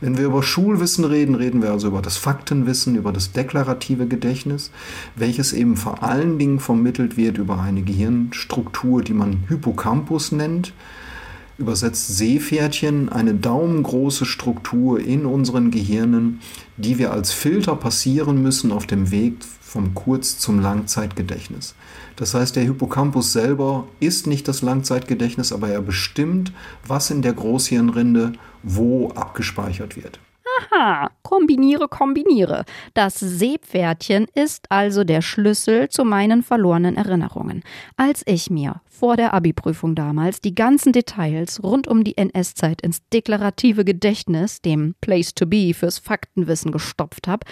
Wenn 0.00 0.16
wir 0.16 0.24
über 0.24 0.42
Schulwissen 0.42 1.04
reden, 1.04 1.34
reden 1.34 1.62
wir 1.62 1.70
also 1.70 1.88
über 1.88 2.02
das 2.02 2.16
Faktenwissen, 2.16 2.96
über 2.96 3.12
das 3.12 3.32
deklarative 3.32 4.06
Gedächtnis, 4.06 4.70
welches 5.16 5.52
eben 5.52 5.76
vor 5.76 6.02
allen 6.02 6.38
Dingen 6.38 6.60
vermittelt 6.60 7.16
wird 7.16 7.38
über 7.38 7.60
eine 7.60 7.82
Gehirnstruktur, 7.82 9.02
die 9.02 9.14
man 9.14 9.44
Hippocampus 9.48 10.32
nennt. 10.32 10.72
Übersetzt 11.56 12.16
Seepferdchen, 12.16 13.10
eine 13.10 13.34
daumengroße 13.34 14.24
Struktur 14.24 14.98
in 14.98 15.24
unseren 15.24 15.70
Gehirnen, 15.70 16.40
die 16.76 16.98
wir 16.98 17.12
als 17.12 17.32
Filter 17.32 17.76
passieren 17.76 18.42
müssen 18.42 18.72
auf 18.72 18.86
dem 18.86 19.12
Weg 19.12 19.36
vom 19.60 19.94
Kurz- 19.94 20.38
zum 20.38 20.60
Langzeitgedächtnis. 20.60 21.74
Das 22.16 22.34
heißt, 22.34 22.54
der 22.56 22.62
Hippocampus 22.62 23.32
selber 23.32 23.88
ist 24.00 24.26
nicht 24.26 24.46
das 24.46 24.62
Langzeitgedächtnis, 24.62 25.52
aber 25.52 25.68
er 25.68 25.82
bestimmt, 25.82 26.52
was 26.86 27.10
in 27.10 27.22
der 27.22 27.32
Großhirnrinde 27.32 28.32
wo 28.62 29.10
abgespeichert 29.10 29.96
wird. 29.96 30.18
Aha, 30.60 31.10
kombiniere, 31.22 31.88
kombiniere. 31.88 32.64
Das 32.92 33.18
Seepferdchen 33.18 34.26
ist 34.34 34.70
also 34.70 35.02
der 35.04 35.22
Schlüssel 35.22 35.88
zu 35.88 36.04
meinen 36.04 36.42
verlorenen 36.42 36.96
Erinnerungen. 36.96 37.62
Als 37.96 38.22
ich 38.26 38.50
mir 38.50 38.80
vor 38.86 39.16
der 39.16 39.34
Abi-Prüfung 39.34 39.94
damals 39.94 40.40
die 40.40 40.54
ganzen 40.54 40.92
Details 40.92 41.62
rund 41.62 41.88
um 41.88 42.04
die 42.04 42.16
NS-Zeit 42.16 42.82
ins 42.82 43.00
deklarative 43.12 43.84
Gedächtnis, 43.84 44.60
dem 44.60 44.94
Place 45.00 45.34
to 45.34 45.46
be 45.46 45.74
fürs 45.74 45.98
Faktenwissen 45.98 46.70
gestopft 46.72 47.26
habe, 47.26 47.46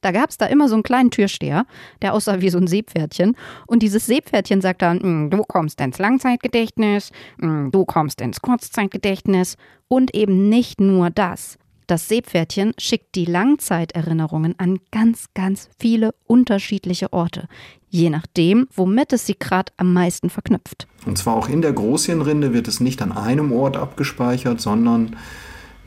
da 0.00 0.10
gab 0.10 0.30
es 0.30 0.38
da 0.38 0.46
immer 0.46 0.68
so 0.68 0.74
einen 0.74 0.82
kleinen 0.82 1.10
Türsteher, 1.10 1.66
der 2.02 2.14
aussah 2.14 2.40
wie 2.40 2.50
so 2.50 2.58
ein 2.58 2.66
Seepferdchen. 2.66 3.36
Und 3.66 3.82
dieses 3.82 4.06
Seepferdchen 4.06 4.60
sagt 4.60 4.82
dann, 4.82 5.00
hm, 5.00 5.30
du 5.30 5.44
kommst 5.44 5.80
ins 5.80 5.98
Langzeitgedächtnis, 5.98 7.12
hm, 7.38 7.70
du 7.70 7.84
kommst 7.84 8.20
ins 8.20 8.40
Kurzzeitgedächtnis 8.40 9.56
und 9.86 10.14
eben 10.14 10.48
nicht 10.48 10.80
nur 10.80 11.10
das. 11.10 11.58
Das 11.88 12.06
Seepferdchen 12.06 12.74
schickt 12.76 13.14
die 13.14 13.24
Langzeiterinnerungen 13.24 14.54
an 14.58 14.78
ganz, 14.92 15.24
ganz 15.32 15.70
viele 15.78 16.14
unterschiedliche 16.26 17.14
Orte, 17.14 17.48
je 17.88 18.10
nachdem, 18.10 18.68
womit 18.74 19.14
es 19.14 19.24
sie 19.24 19.38
gerade 19.38 19.72
am 19.78 19.94
meisten 19.94 20.28
verknüpft. 20.28 20.86
Und 21.06 21.16
zwar 21.16 21.34
auch 21.34 21.48
in 21.48 21.62
der 21.62 21.72
Großhirnrinde 21.72 22.52
wird 22.52 22.68
es 22.68 22.80
nicht 22.80 23.00
an 23.00 23.10
einem 23.10 23.52
Ort 23.52 23.78
abgespeichert, 23.78 24.60
sondern 24.60 25.16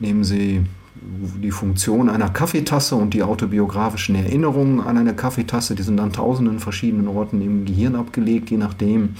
nehmen 0.00 0.24
Sie 0.24 0.64
die 1.40 1.52
Funktion 1.52 2.08
einer 2.08 2.30
Kaffeetasse 2.30 2.96
und 2.96 3.14
die 3.14 3.22
autobiografischen 3.22 4.16
Erinnerungen 4.16 4.80
an 4.80 4.98
eine 4.98 5.14
Kaffeetasse, 5.14 5.76
die 5.76 5.84
sind 5.84 6.00
an 6.00 6.12
tausenden 6.12 6.58
verschiedenen 6.58 7.06
Orten 7.06 7.40
im 7.40 7.64
Gehirn 7.64 7.94
abgelegt, 7.94 8.50
je 8.50 8.56
nachdem, 8.56 9.14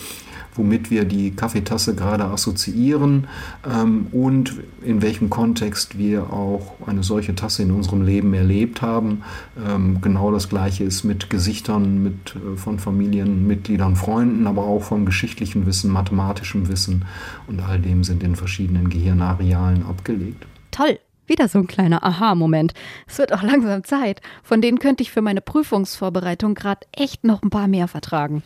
womit 0.54 0.90
wir 0.90 1.04
die 1.04 1.30
Kaffeetasse 1.30 1.94
gerade 1.94 2.24
assoziieren 2.24 3.28
ähm, 3.66 4.06
und 4.12 4.54
in 4.82 5.02
welchem 5.02 5.30
Kontext 5.30 5.98
wir 5.98 6.32
auch 6.32 6.74
eine 6.86 7.02
solche 7.02 7.34
Tasse 7.34 7.62
in 7.62 7.70
unserem 7.70 8.02
Leben 8.02 8.34
erlebt 8.34 8.82
haben. 8.82 9.22
Ähm, 9.66 10.00
genau 10.00 10.30
das 10.30 10.48
gleiche 10.48 10.84
ist 10.84 11.04
mit 11.04 11.30
Gesichtern 11.30 12.02
mit, 12.02 12.36
äh, 12.36 12.56
von 12.56 12.78
Familienmitgliedern, 12.78 13.96
Freunden, 13.96 14.46
aber 14.46 14.64
auch 14.64 14.82
vom 14.82 15.06
geschichtlichen 15.06 15.66
Wissen, 15.66 15.90
mathematischem 15.90 16.68
Wissen 16.68 17.04
und 17.46 17.60
all 17.60 17.78
dem 17.78 18.04
sind 18.04 18.22
in 18.22 18.36
verschiedenen 18.36 18.90
Gehirnarealen 18.90 19.84
abgelegt. 19.86 20.46
Toll! 20.70 20.98
Wieder 21.26 21.46
so 21.46 21.60
ein 21.60 21.68
kleiner 21.68 22.02
Aha-Moment. 22.02 22.74
Es 23.06 23.18
wird 23.18 23.32
auch 23.32 23.42
langsam 23.42 23.84
Zeit. 23.84 24.20
Von 24.42 24.60
denen 24.60 24.80
könnte 24.80 25.02
ich 25.02 25.12
für 25.12 25.22
meine 25.22 25.40
Prüfungsvorbereitung 25.40 26.54
gerade 26.54 26.86
echt 26.92 27.24
noch 27.24 27.42
ein 27.42 27.50
paar 27.50 27.68
mehr 27.68 27.86
vertragen. 27.86 28.42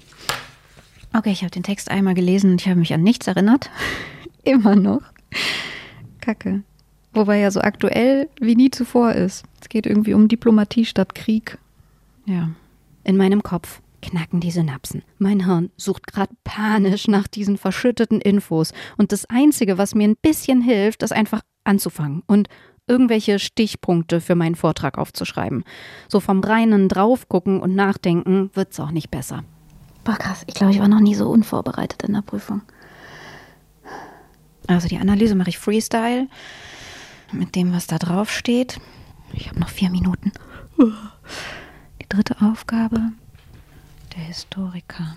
Okay, 1.12 1.30
ich 1.30 1.42
habe 1.42 1.50
den 1.50 1.62
Text 1.62 1.90
einmal 1.90 2.14
gelesen 2.14 2.52
und 2.52 2.60
ich 2.60 2.68
habe 2.68 2.78
mich 2.78 2.92
an 2.92 3.02
nichts 3.02 3.26
erinnert. 3.26 3.70
Immer 4.44 4.76
noch. 4.76 5.02
Kacke. 6.20 6.62
Wobei 7.12 7.38
er 7.40 7.50
so 7.50 7.60
aktuell 7.60 8.28
wie 8.40 8.56
nie 8.56 8.70
zuvor 8.70 9.12
ist. 9.12 9.44
Es 9.60 9.68
geht 9.68 9.86
irgendwie 9.86 10.14
um 10.14 10.28
Diplomatie 10.28 10.84
statt 10.84 11.14
Krieg. 11.14 11.58
Ja. 12.26 12.50
In 13.04 13.16
meinem 13.16 13.42
Kopf 13.42 13.80
knacken 14.02 14.40
die 14.40 14.50
Synapsen. 14.50 15.02
Mein 15.18 15.46
Hirn 15.46 15.70
sucht 15.76 16.06
gerade 16.06 16.34
panisch 16.44 17.08
nach 17.08 17.26
diesen 17.26 17.56
verschütteten 17.56 18.20
Infos. 18.20 18.72
Und 18.96 19.12
das 19.12 19.24
Einzige, 19.26 19.78
was 19.78 19.94
mir 19.94 20.08
ein 20.08 20.16
bisschen 20.20 20.60
hilft, 20.60 21.02
ist 21.02 21.12
einfach 21.12 21.40
anzufangen 21.64 22.22
und 22.26 22.48
irgendwelche 22.86 23.38
Stichpunkte 23.38 24.20
für 24.20 24.34
meinen 24.34 24.54
Vortrag 24.54 24.98
aufzuschreiben. 24.98 25.64
So 26.08 26.20
vom 26.20 26.40
reinen 26.40 26.88
Draufgucken 26.88 27.60
und 27.60 27.74
Nachdenken 27.74 28.50
wird's 28.54 28.78
auch 28.78 28.92
nicht 28.92 29.10
besser. 29.10 29.42
Boah, 30.06 30.16
krass. 30.16 30.44
Ich 30.46 30.54
glaube, 30.54 30.72
ich 30.72 30.78
war 30.78 30.86
noch 30.86 31.00
nie 31.00 31.16
so 31.16 31.28
unvorbereitet 31.28 32.04
in 32.04 32.12
der 32.12 32.22
Prüfung. 32.22 32.62
Also 34.68 34.86
die 34.86 34.98
Analyse 34.98 35.34
mache 35.34 35.48
ich 35.48 35.58
Freestyle 35.58 36.28
mit 37.32 37.56
dem, 37.56 37.72
was 37.72 37.88
da 37.88 37.98
drauf 37.98 38.30
steht. 38.30 38.78
Ich 39.32 39.48
habe 39.48 39.58
noch 39.58 39.68
vier 39.68 39.90
Minuten. 39.90 40.30
Die 40.78 42.08
dritte 42.08 42.36
Aufgabe, 42.40 43.00
der 44.14 44.22
Historiker. 44.22 45.16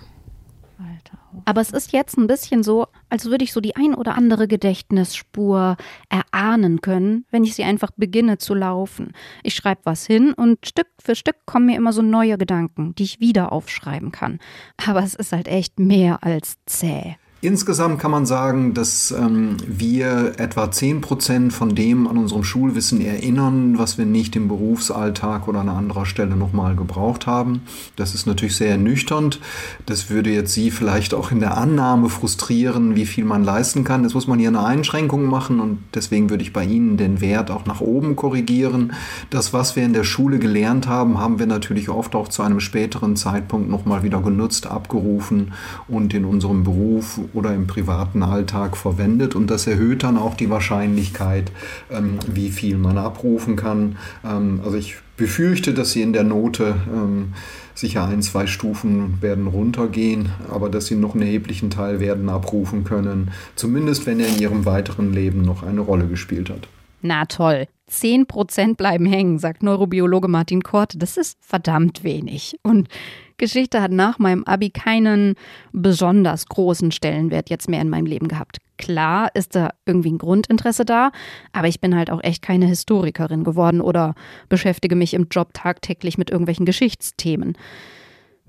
Alter. 0.78 1.19
Aber 1.44 1.60
es 1.60 1.70
ist 1.70 1.92
jetzt 1.92 2.16
ein 2.16 2.26
bisschen 2.26 2.62
so, 2.62 2.86
als 3.08 3.26
würde 3.26 3.44
ich 3.44 3.52
so 3.52 3.60
die 3.60 3.76
ein 3.76 3.94
oder 3.94 4.14
andere 4.16 4.48
Gedächtnisspur 4.48 5.76
erahnen 6.08 6.80
können, 6.80 7.24
wenn 7.30 7.44
ich 7.44 7.54
sie 7.54 7.64
einfach 7.64 7.90
beginne 7.96 8.38
zu 8.38 8.54
laufen. 8.54 9.12
Ich 9.42 9.54
schreibe 9.54 9.82
was 9.84 10.06
hin 10.06 10.32
und 10.32 10.66
Stück 10.66 10.88
für 11.02 11.14
Stück 11.14 11.36
kommen 11.46 11.66
mir 11.66 11.76
immer 11.76 11.92
so 11.92 12.02
neue 12.02 12.38
Gedanken, 12.38 12.94
die 12.94 13.04
ich 13.04 13.20
wieder 13.20 13.52
aufschreiben 13.52 14.12
kann. 14.12 14.38
Aber 14.86 15.02
es 15.02 15.14
ist 15.14 15.32
halt 15.32 15.48
echt 15.48 15.78
mehr 15.78 16.22
als 16.24 16.56
zäh. 16.66 17.16
Insgesamt 17.42 17.98
kann 17.98 18.10
man 18.10 18.26
sagen, 18.26 18.74
dass 18.74 19.12
ähm, 19.12 19.56
wir 19.66 20.34
etwa 20.36 20.70
10 20.70 21.00
Prozent 21.00 21.54
von 21.54 21.74
dem 21.74 22.06
an 22.06 22.18
unserem 22.18 22.44
Schulwissen 22.44 23.00
erinnern, 23.00 23.78
was 23.78 23.96
wir 23.96 24.04
nicht 24.04 24.36
im 24.36 24.46
Berufsalltag 24.46 25.48
oder 25.48 25.60
an 25.60 25.70
anderer 25.70 26.04
Stelle 26.04 26.36
nochmal 26.36 26.76
gebraucht 26.76 27.26
haben. 27.26 27.62
Das 27.96 28.14
ist 28.14 28.26
natürlich 28.26 28.56
sehr 28.56 28.72
ernüchternd. 28.72 29.40
Das 29.86 30.10
würde 30.10 30.28
jetzt 30.28 30.52
Sie 30.52 30.70
vielleicht 30.70 31.14
auch 31.14 31.32
in 31.32 31.40
der 31.40 31.56
Annahme 31.56 32.10
frustrieren, 32.10 32.94
wie 32.94 33.06
viel 33.06 33.24
man 33.24 33.42
leisten 33.42 33.84
kann. 33.84 34.02
Das 34.02 34.12
muss 34.12 34.26
man 34.26 34.38
hier 34.38 34.48
eine 34.48 34.62
Einschränkung 34.62 35.24
machen 35.24 35.60
und 35.60 35.78
deswegen 35.94 36.28
würde 36.28 36.42
ich 36.42 36.52
bei 36.52 36.64
Ihnen 36.64 36.98
den 36.98 37.22
Wert 37.22 37.50
auch 37.50 37.64
nach 37.64 37.80
oben 37.80 38.16
korrigieren. 38.16 38.92
Das, 39.30 39.54
was 39.54 39.76
wir 39.76 39.84
in 39.84 39.94
der 39.94 40.04
Schule 40.04 40.40
gelernt 40.40 40.88
haben, 40.88 41.18
haben 41.18 41.38
wir 41.38 41.46
natürlich 41.46 41.88
oft 41.88 42.14
auch 42.14 42.28
zu 42.28 42.42
einem 42.42 42.60
späteren 42.60 43.16
Zeitpunkt 43.16 43.70
nochmal 43.70 44.02
wieder 44.02 44.20
genutzt, 44.20 44.66
abgerufen 44.66 45.54
und 45.88 46.12
in 46.12 46.26
unserem 46.26 46.64
Beruf 46.64 47.18
oder 47.34 47.54
im 47.54 47.66
privaten 47.66 48.22
Alltag 48.22 48.76
verwendet. 48.76 49.34
Und 49.34 49.48
das 49.48 49.66
erhöht 49.66 50.02
dann 50.02 50.16
auch 50.16 50.34
die 50.34 50.50
Wahrscheinlichkeit, 50.50 51.50
ähm, 51.90 52.18
wie 52.26 52.50
viel 52.50 52.78
man 52.78 52.98
abrufen 52.98 53.56
kann. 53.56 53.96
Ähm, 54.24 54.60
also 54.64 54.76
ich 54.76 54.96
befürchte, 55.16 55.74
dass 55.74 55.92
Sie 55.92 56.02
in 56.02 56.12
der 56.12 56.24
Note 56.24 56.74
ähm, 56.92 57.34
sicher 57.74 58.06
ein, 58.06 58.22
zwei 58.22 58.46
Stufen 58.46 59.20
werden 59.20 59.46
runtergehen, 59.46 60.30
aber 60.50 60.68
dass 60.68 60.86
Sie 60.86 60.96
noch 60.96 61.14
einen 61.14 61.22
erheblichen 61.22 61.70
Teil 61.70 62.00
werden 62.00 62.28
abrufen 62.28 62.84
können. 62.84 63.30
Zumindest 63.54 64.06
wenn 64.06 64.20
er 64.20 64.28
in 64.28 64.38
Ihrem 64.38 64.64
weiteren 64.64 65.12
Leben 65.12 65.42
noch 65.42 65.62
eine 65.62 65.80
Rolle 65.80 66.06
gespielt 66.06 66.50
hat. 66.50 66.68
Na 67.02 67.24
toll. 67.24 67.66
10 67.90 68.26
Prozent 68.26 68.76
bleiben 68.76 69.06
hängen, 69.06 69.38
sagt 69.38 69.62
Neurobiologe 69.62 70.28
Martin 70.28 70.62
Korte. 70.62 70.98
Das 70.98 71.16
ist 71.16 71.38
verdammt 71.40 72.04
wenig. 72.04 72.56
Und 72.62 72.88
Geschichte 73.36 73.82
hat 73.82 73.90
nach 73.90 74.18
meinem 74.18 74.44
Abi 74.44 74.70
keinen 74.70 75.34
besonders 75.72 76.46
großen 76.46 76.92
Stellenwert 76.92 77.50
jetzt 77.50 77.68
mehr 77.68 77.80
in 77.80 77.88
meinem 77.88 78.06
Leben 78.06 78.28
gehabt. 78.28 78.58
Klar 78.78 79.30
ist 79.34 79.56
da 79.56 79.70
irgendwie 79.86 80.12
ein 80.12 80.18
Grundinteresse 80.18 80.84
da, 80.84 81.10
aber 81.52 81.68
ich 81.68 81.80
bin 81.80 81.96
halt 81.96 82.10
auch 82.10 82.22
echt 82.22 82.42
keine 82.42 82.66
Historikerin 82.66 83.44
geworden 83.44 83.80
oder 83.80 84.14
beschäftige 84.48 84.94
mich 84.94 85.14
im 85.14 85.28
Job 85.30 85.52
tagtäglich 85.52 86.18
mit 86.18 86.30
irgendwelchen 86.30 86.66
Geschichtsthemen. 86.66 87.56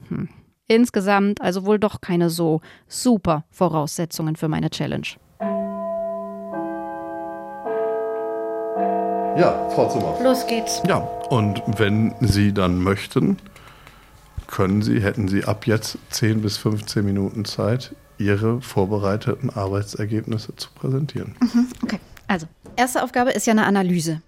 Hm. 0.09 0.29
Insgesamt 0.67 1.41
also 1.41 1.65
wohl 1.65 1.79
doch 1.79 1.99
keine 1.99 2.29
so 2.29 2.61
super 2.87 3.45
Voraussetzungen 3.49 4.35
für 4.35 4.47
meine 4.47 4.69
Challenge. 4.69 5.07
Ja, 9.41 9.67
Frau 9.69 9.89
Zimmer. 9.89 10.19
Los 10.21 10.45
geht's. 10.45 10.83
Ja, 10.87 10.97
und 11.31 11.63
wenn 11.65 12.13
Sie 12.19 12.53
dann 12.53 12.77
möchten, 12.77 13.37
können 14.45 14.83
Sie, 14.83 15.01
hätten 15.01 15.27
Sie 15.27 15.45
ab 15.45 15.65
jetzt 15.65 15.97
10 16.11 16.43
bis 16.43 16.57
15 16.57 17.03
Minuten 17.03 17.43
Zeit, 17.43 17.95
Ihre 18.19 18.61
vorbereiteten 18.61 19.49
Arbeitsergebnisse 19.49 20.55
zu 20.57 20.69
präsentieren. 20.75 21.33
Mhm, 21.39 21.67
okay, 21.81 21.99
also 22.27 22.45
erste 22.75 23.01
Aufgabe 23.01 23.31
ist 23.31 23.47
ja 23.47 23.53
eine 23.53 23.65
Analyse. 23.65 24.21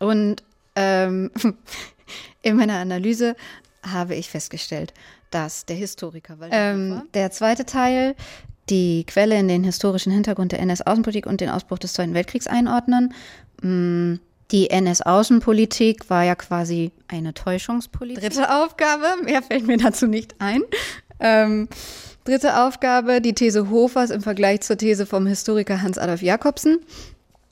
Und 0.00 0.42
ähm, 0.76 1.30
in 2.42 2.56
meiner 2.56 2.74
Analyse 2.74 3.36
habe 3.82 4.16
ich 4.16 4.28
festgestellt, 4.28 4.92
dass 5.30 5.64
der 5.64 5.76
Historiker, 5.76 6.36
ähm, 6.50 7.04
der 7.14 7.30
zweite 7.30 7.64
Teil, 7.64 8.14
die 8.68 9.04
Quelle 9.06 9.38
in 9.38 9.48
den 9.48 9.64
historischen 9.64 10.12
Hintergrund 10.12 10.52
der 10.52 10.60
NS-Außenpolitik 10.60 11.24
und 11.24 11.40
den 11.40 11.48
Ausbruch 11.48 11.78
des 11.78 11.94
Zweiten 11.94 12.12
Weltkriegs 12.12 12.46
einordnen. 12.46 13.14
Mh, 13.62 13.70
mm, 13.70 14.20
die 14.52 14.70
NS-Außenpolitik 14.70 16.10
war 16.10 16.24
ja 16.24 16.34
quasi 16.34 16.92
eine 17.08 17.34
Täuschungspolitik. 17.34 18.22
Dritte 18.22 18.54
Aufgabe, 18.54 19.06
mehr 19.24 19.42
fällt 19.42 19.66
mir 19.66 19.78
dazu 19.78 20.06
nicht 20.06 20.36
ein. 20.38 20.62
Ähm, 21.20 21.68
dritte 22.24 22.60
Aufgabe, 22.60 23.20
die 23.20 23.32
These 23.32 23.70
Hofers 23.70 24.10
im 24.10 24.20
Vergleich 24.20 24.60
zur 24.60 24.76
These 24.76 25.06
vom 25.06 25.26
Historiker 25.26 25.80
Hans-Adolf 25.82 26.22
Jakobsen. 26.22 26.78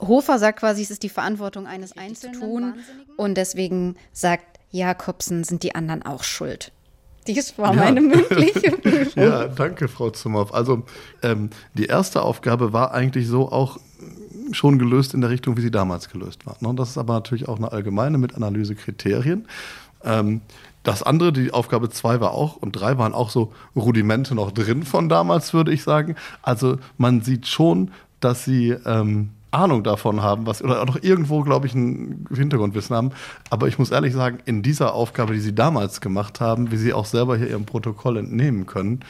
Hofer 0.01 0.39
sagt 0.39 0.61
quasi, 0.61 0.83
es 0.83 0.91
ist 0.91 1.03
die 1.03 1.09
Verantwortung 1.09 1.67
eines 1.67 1.97
Einzelnen 1.97 2.39
tun 2.39 2.75
und 3.17 3.37
deswegen 3.37 3.97
sagt 4.13 4.59
Jakobsen, 4.71 5.45
sind 5.45 5.63
die 5.63 5.75
anderen 5.75 6.03
auch 6.03 6.23
schuld. 6.23 6.73
Dies 7.27 7.57
war 7.59 7.75
ja. 7.75 7.81
meine 7.81 8.01
mündliche 8.01 8.71
Prüfung. 8.83 9.23
ja, 9.23 9.47
danke, 9.47 9.89
Frau 9.89 10.11
Zumhoff. 10.11 10.55
Also 10.55 10.85
ähm, 11.23 11.51
die 11.75 11.87
erste 11.87 12.23
Aufgabe 12.23 12.73
war 12.73 12.93
eigentlich 12.93 13.29
so 13.29 13.51
auch 13.53 13.79
schon 14.53 14.79
gelöst 14.79 15.15
in 15.15 15.21
der 15.21 15.31
Richtung, 15.31 15.57
wie 15.57 15.61
sie 15.61 15.71
damals 15.71 16.09
gelöst 16.09 16.47
war. 16.47 16.57
Ne? 16.61 16.75
Das 16.75 16.91
ist 16.91 16.99
aber 16.99 17.15
natürlich 17.15 17.49
auch 17.49 17.57
eine 17.57 17.73
allgemeine 17.73 18.19
mit 18.19 18.35
Analysekriterien. 18.35 19.47
Ähm, 20.05 20.41
das 20.83 21.03
andere, 21.03 21.33
die 21.33 21.53
Aufgabe 21.53 21.91
2 21.91 22.21
war 22.21 22.33
auch 22.33 22.57
und 22.57 22.73
3 22.73 22.97
waren 22.97 23.13
auch 23.13 23.31
so 23.31 23.53
Rudimente 23.77 24.35
noch 24.35 24.51
drin 24.51 24.83
von 24.83 25.09
damals, 25.09 25.53
würde 25.53 25.73
ich 25.73 25.83
sagen. 25.83 26.17
Also 26.43 26.79
man 26.97 27.21
sieht 27.21 27.47
schon, 27.47 27.91
dass 28.21 28.45
sie 28.45 28.71
ähm, 28.71 29.31
Ahnung 29.51 29.83
davon 29.83 30.23
haben, 30.23 30.47
was 30.47 30.63
oder 30.63 30.83
auch 30.83 30.87
noch 30.87 31.03
irgendwo, 31.03 31.43
glaube 31.43 31.67
ich, 31.67 31.75
ein 31.75 32.27
Hintergrundwissen 32.33 32.95
haben. 32.95 33.11
Aber 33.51 33.69
ich 33.69 33.79
muss 33.79 33.91
ehrlich 33.91 34.15
sagen, 34.15 34.39
in 34.45 34.63
dieser 34.63 34.95
Aufgabe, 34.95 35.35
die 35.35 35.41
sie 35.41 35.55
damals 35.55 36.01
gemacht 36.01 36.41
haben, 36.41 36.71
wie 36.71 36.77
sie 36.77 36.93
auch 36.93 37.07
selber 37.07 37.37
hier 37.37 37.49
ihrem 37.49 37.67
Protokoll 37.67 38.17
entnehmen 38.17 38.67
können, 38.67 39.01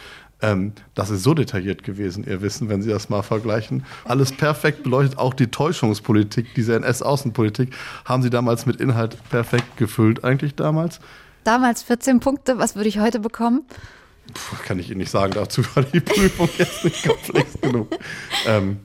ähm, 0.43 0.73
das 0.95 1.11
ist 1.11 1.23
so 1.23 1.35
detailliert 1.35 1.83
gewesen, 1.83 2.25
ihr 2.25 2.41
Wissen, 2.41 2.69
wenn 2.69 2.83
Sie 2.83 2.91
das 2.91 3.09
mal 3.09 3.23
vergleichen. 3.23 3.85
Alles 4.05 4.33
perfekt 4.33 4.83
beleuchtet, 4.83 5.19
auch 5.19 5.35
die 5.35 5.49
Täuschungspolitik, 5.49 6.55
diese 6.55 6.75
NS-Außenpolitik, 6.77 7.75
haben 8.05 8.23
Sie 8.23 8.31
damals 8.31 8.67
mit 8.67 8.81
Inhalt 8.81 9.19
perfekt 9.29 9.77
gefüllt, 9.77 10.25
eigentlich 10.25 10.55
damals. 10.55 11.01
Damals 11.45 11.83
14 11.83 12.21
Punkte, 12.21 12.59
was 12.59 12.75
würde 12.75 12.89
ich 12.89 12.99
heute 12.99 13.21
bekommen? 13.21 13.65
Puh, 14.33 14.57
kann 14.65 14.79
ich 14.79 14.91
Ihnen 14.91 14.99
nicht 14.99 15.11
sagen, 15.11 15.33
dazu 15.35 15.63
war 15.75 15.83
die 15.83 16.01
Prüfung 16.01 16.49
jetzt 16.57 16.85
nicht 16.85 17.05
komplex 17.07 17.61
genug. 17.61 17.89
Ähm, 18.47 18.79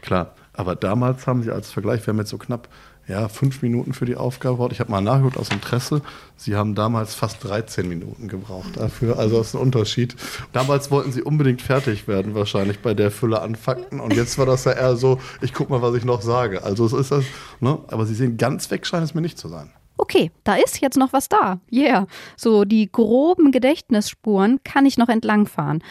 klar, 0.00 0.34
aber 0.62 0.76
damals 0.76 1.26
haben 1.26 1.42
Sie 1.42 1.50
als 1.50 1.72
Vergleich, 1.72 2.06
wir 2.06 2.12
haben 2.12 2.18
jetzt 2.18 2.30
so 2.30 2.38
knapp 2.38 2.68
ja, 3.08 3.28
fünf 3.28 3.62
Minuten 3.62 3.94
für 3.94 4.04
die 4.04 4.14
Aufgabe 4.14 4.54
gebraucht. 4.54 4.72
Ich 4.72 4.78
habe 4.78 4.92
mal 4.92 5.00
nachgeguckt 5.00 5.36
aus 5.36 5.48
Interesse. 5.48 6.02
Sie 6.36 6.54
haben 6.54 6.76
damals 6.76 7.16
fast 7.16 7.42
13 7.42 7.88
Minuten 7.88 8.28
gebraucht 8.28 8.76
dafür. 8.76 9.18
Also 9.18 9.38
das 9.38 9.48
ist 9.48 9.54
ein 9.54 9.60
Unterschied. 9.60 10.14
Damals 10.52 10.92
wollten 10.92 11.10
Sie 11.10 11.20
unbedingt 11.20 11.62
fertig 11.62 12.06
werden, 12.06 12.36
wahrscheinlich 12.36 12.78
bei 12.78 12.94
der 12.94 13.10
Fülle 13.10 13.42
an 13.42 13.56
Fakten. 13.56 13.98
Und 13.98 14.14
jetzt 14.14 14.38
war 14.38 14.46
das 14.46 14.64
ja 14.64 14.72
eher 14.72 14.94
so, 14.94 15.18
ich 15.40 15.52
gucke 15.52 15.72
mal, 15.72 15.82
was 15.82 15.96
ich 15.96 16.04
noch 16.04 16.22
sage. 16.22 16.62
Also 16.62 16.86
es 16.86 16.92
ist 16.92 17.10
das, 17.10 17.24
ne? 17.58 17.78
Aber 17.88 18.06
Sie 18.06 18.14
sehen, 18.14 18.36
ganz 18.36 18.70
weg 18.70 18.86
scheint 18.86 19.02
es 19.02 19.14
mir 19.14 19.20
nicht 19.20 19.36
zu 19.36 19.48
sein. 19.48 19.70
Okay, 19.96 20.30
da 20.44 20.54
ist 20.54 20.80
jetzt 20.80 20.96
noch 20.96 21.12
was 21.12 21.28
da. 21.28 21.60
Yeah. 21.72 22.06
So 22.36 22.64
die 22.64 22.90
groben 22.90 23.50
Gedächtnisspuren 23.50 24.60
kann 24.62 24.86
ich 24.86 24.96
noch 24.96 25.08
entlangfahren. 25.08 25.82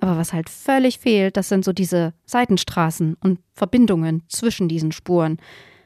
Aber 0.00 0.16
was 0.16 0.32
halt 0.32 0.48
völlig 0.48 0.98
fehlt, 0.98 1.36
das 1.36 1.48
sind 1.48 1.64
so 1.64 1.72
diese 1.72 2.14
Seitenstraßen 2.24 3.16
und 3.22 3.40
Verbindungen 3.52 4.22
zwischen 4.28 4.68
diesen 4.68 4.92
Spuren. 4.92 5.38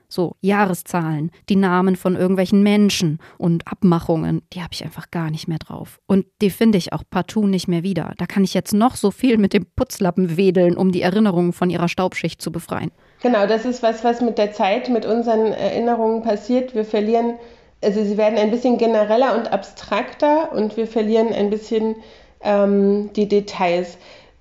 So 0.09 0.37
Jahreszahlen, 0.42 1.31
die 1.49 1.57
Namen 1.57 1.97
von 1.97 2.16
irgendwelchen 2.16 2.62
Menschen 2.62 3.19
und 3.38 3.66
Abmachungen, 3.66 4.42
die 4.52 4.61
habe 4.61 4.75
ich 4.75 4.85
einfach 4.85 5.11
gar 5.11 5.31
nicht 5.31 5.49
mehr 5.49 5.57
drauf. 5.57 6.00
Und 6.07 6.26
die 6.42 6.50
finde 6.50 6.76
ich 6.76 6.92
auch 6.92 7.02
partout 7.09 7.47
nicht 7.47 7.66
mehr 7.66 7.83
wieder. 7.83 8.12
Da 8.19 8.26
kann 8.26 8.45
ich 8.45 8.52
jetzt 8.52 8.75
noch 8.75 8.97
so 8.97 9.11
viel 9.11 9.38
mit 9.38 9.54
dem 9.54 9.64
Putzlappen 9.75 10.37
wedeln, 10.37 10.76
um 10.76 10.92
die 10.92 11.00
Erinnerungen 11.00 11.54
von 11.54 11.71
ihrer 11.71 11.88
Staubschicht 11.88 12.42
zu 12.42 12.52
befreien. 12.52 12.90
Genau, 13.23 13.47
das 13.47 13.64
ist 13.64 13.83
was, 13.83 14.04
was 14.04 14.21
mit 14.21 14.37
der 14.37 14.52
Zeit, 14.52 14.90
mit 14.90 15.07
unseren 15.07 15.47
Erinnerungen 15.47 16.23
passiert. 16.23 16.75
Wir 16.75 16.85
verlieren, 16.85 17.38
also 17.83 18.04
sie 18.04 18.19
werden 18.19 18.38
ein 18.38 18.50
bisschen 18.50 18.76
genereller 18.76 19.35
und 19.38 19.50
abstrakter 19.50 20.52
und 20.52 20.76
wir 20.76 20.87
verlieren 20.87 21.33
ein 21.33 21.49
bisschen 21.49 21.95
ähm, 22.42 23.11
die 23.14 23.28
Details, 23.28 23.99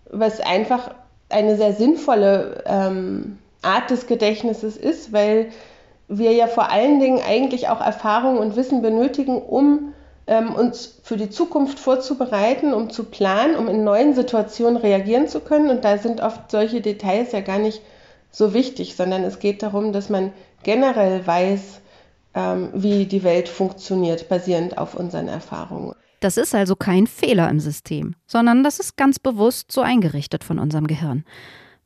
was 0.09 0.39
einfach 0.41 0.91
eine 1.29 1.55
sehr 1.55 1.73
sinnvolle 1.73 2.63
ähm, 2.65 3.37
Art 3.61 3.89
des 3.89 4.07
Gedächtnisses 4.07 4.75
ist, 4.77 5.13
weil 5.13 5.49
wir 6.07 6.33
ja 6.33 6.47
vor 6.47 6.69
allen 6.69 6.99
Dingen 6.99 7.21
eigentlich 7.25 7.69
auch 7.69 7.79
Erfahrung 7.79 8.37
und 8.37 8.55
Wissen 8.55 8.81
benötigen, 8.81 9.41
um 9.41 9.93
ähm, 10.27 10.53
uns 10.53 10.99
für 11.03 11.17
die 11.17 11.29
Zukunft 11.29 11.79
vorzubereiten, 11.79 12.73
um 12.73 12.89
zu 12.89 13.05
planen, 13.05 13.55
um 13.55 13.67
in 13.67 13.83
neuen 13.83 14.13
Situationen 14.13 14.77
reagieren 14.77 15.27
zu 15.27 15.39
können. 15.39 15.69
Und 15.69 15.85
da 15.85 15.97
sind 15.97 16.21
oft 16.21 16.51
solche 16.51 16.81
Details 16.81 17.31
ja 17.31 17.39
gar 17.39 17.59
nicht 17.59 17.81
so 18.29 18.53
wichtig, 18.53 18.95
sondern 18.95 19.23
es 19.23 19.39
geht 19.39 19.63
darum, 19.63 19.93
dass 19.93 20.09
man 20.09 20.33
generell 20.63 21.25
weiß, 21.25 21.81
ähm, 22.33 22.69
wie 22.73 23.05
die 23.05 23.23
Welt 23.23 23.49
funktioniert, 23.49 24.29
basierend 24.29 24.77
auf 24.77 24.95
unseren 24.95 25.27
Erfahrungen. 25.27 25.95
Das 26.21 26.37
ist 26.37 26.55
also 26.55 26.75
kein 26.75 27.07
Fehler 27.07 27.49
im 27.49 27.59
System, 27.59 28.15
sondern 28.27 28.63
das 28.63 28.79
ist 28.79 28.95
ganz 28.95 29.19
bewusst 29.19 29.71
so 29.71 29.81
eingerichtet 29.81 30.43
von 30.43 30.59
unserem 30.59 30.87
Gehirn. 30.87 31.25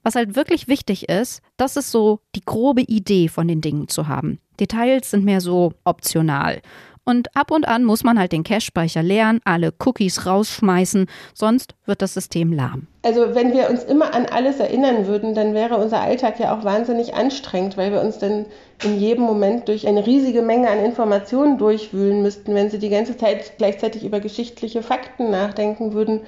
Was 0.03 0.15
halt 0.15 0.35
wirklich 0.35 0.67
wichtig 0.67 1.09
ist, 1.09 1.41
das 1.57 1.77
ist 1.77 1.89
so 1.89 2.19
die 2.35 2.45
grobe 2.45 2.81
Idee 2.81 3.29
von 3.29 3.47
den 3.47 3.61
Dingen 3.61 3.87
zu 3.87 4.07
haben. 4.07 4.39
Details 4.59 5.09
sind 5.09 5.25
mehr 5.25 5.41
so 5.41 5.73
optional. 5.85 6.61
Und 7.05 7.35
ab 7.35 7.51
und 7.51 7.67
an 7.67 7.83
muss 7.83 8.03
man 8.03 8.19
halt 8.19 8.31
den 8.31 8.43
Cache-Speicher 8.43 9.03
leeren, 9.03 9.39
alle 9.45 9.71
Cookies 9.85 10.25
rausschmeißen, 10.25 11.05
sonst 11.33 11.75
wird 11.85 12.01
das 12.01 12.15
System 12.15 12.51
lahm. 12.51 12.87
Also 13.03 13.35
wenn 13.35 13.53
wir 13.53 13.69
uns 13.69 13.83
immer 13.83 14.13
an 14.13 14.25
alles 14.25 14.59
erinnern 14.59 15.05
würden, 15.05 15.35
dann 15.35 15.53
wäre 15.53 15.77
unser 15.77 16.01
Alltag 16.01 16.39
ja 16.39 16.57
auch 16.57 16.63
wahnsinnig 16.63 17.13
anstrengend, 17.13 17.77
weil 17.77 17.91
wir 17.91 18.01
uns 18.01 18.17
dann 18.17 18.47
in 18.83 18.99
jedem 18.99 19.23
Moment 19.23 19.67
durch 19.67 19.87
eine 19.87 20.05
riesige 20.05 20.41
Menge 20.41 20.69
an 20.69 20.79
Informationen 20.79 21.57
durchwühlen 21.59 22.23
müssten, 22.23 22.55
wenn 22.55 22.71
sie 22.71 22.79
die 22.79 22.89
ganze 22.89 23.15
Zeit 23.15 23.57
gleichzeitig 23.57 24.03
über 24.03 24.19
geschichtliche 24.19 24.81
Fakten 24.81 25.29
nachdenken 25.29 25.93
würden 25.93 26.21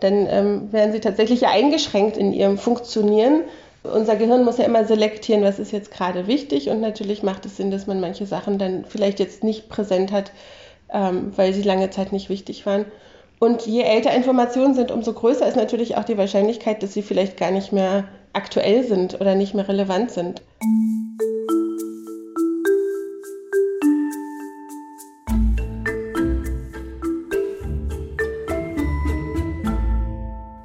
dann 0.00 0.26
ähm, 0.28 0.72
werden 0.72 0.92
sie 0.92 1.00
tatsächlich 1.00 1.46
eingeschränkt 1.46 2.16
in 2.16 2.32
ihrem 2.32 2.58
Funktionieren. 2.58 3.42
Unser 3.82 4.16
Gehirn 4.16 4.44
muss 4.44 4.58
ja 4.58 4.64
immer 4.64 4.84
selektieren, 4.84 5.42
was 5.42 5.58
ist 5.58 5.72
jetzt 5.72 5.90
gerade 5.90 6.26
wichtig 6.26 6.68
und 6.68 6.80
natürlich 6.80 7.22
macht 7.22 7.46
es 7.46 7.56
Sinn, 7.56 7.70
dass 7.70 7.86
man 7.86 8.00
manche 8.00 8.26
Sachen 8.26 8.58
dann 8.58 8.84
vielleicht 8.84 9.20
jetzt 9.20 9.42
nicht 9.42 9.68
präsent 9.70 10.12
hat, 10.12 10.32
ähm, 10.92 11.32
weil 11.36 11.54
sie 11.54 11.62
lange 11.62 11.88
Zeit 11.90 12.12
nicht 12.12 12.28
wichtig 12.28 12.66
waren. 12.66 12.84
Und 13.38 13.66
je 13.66 13.82
älter 13.82 14.12
Informationen 14.12 14.74
sind, 14.74 14.90
umso 14.90 15.14
größer 15.14 15.46
ist 15.46 15.56
natürlich 15.56 15.96
auch 15.96 16.04
die 16.04 16.18
Wahrscheinlichkeit, 16.18 16.82
dass 16.82 16.92
sie 16.92 17.00
vielleicht 17.00 17.38
gar 17.38 17.50
nicht 17.50 17.72
mehr 17.72 18.04
aktuell 18.34 18.84
sind 18.84 19.18
oder 19.18 19.34
nicht 19.34 19.54
mehr 19.54 19.66
relevant 19.66 20.10
sind. 20.10 20.42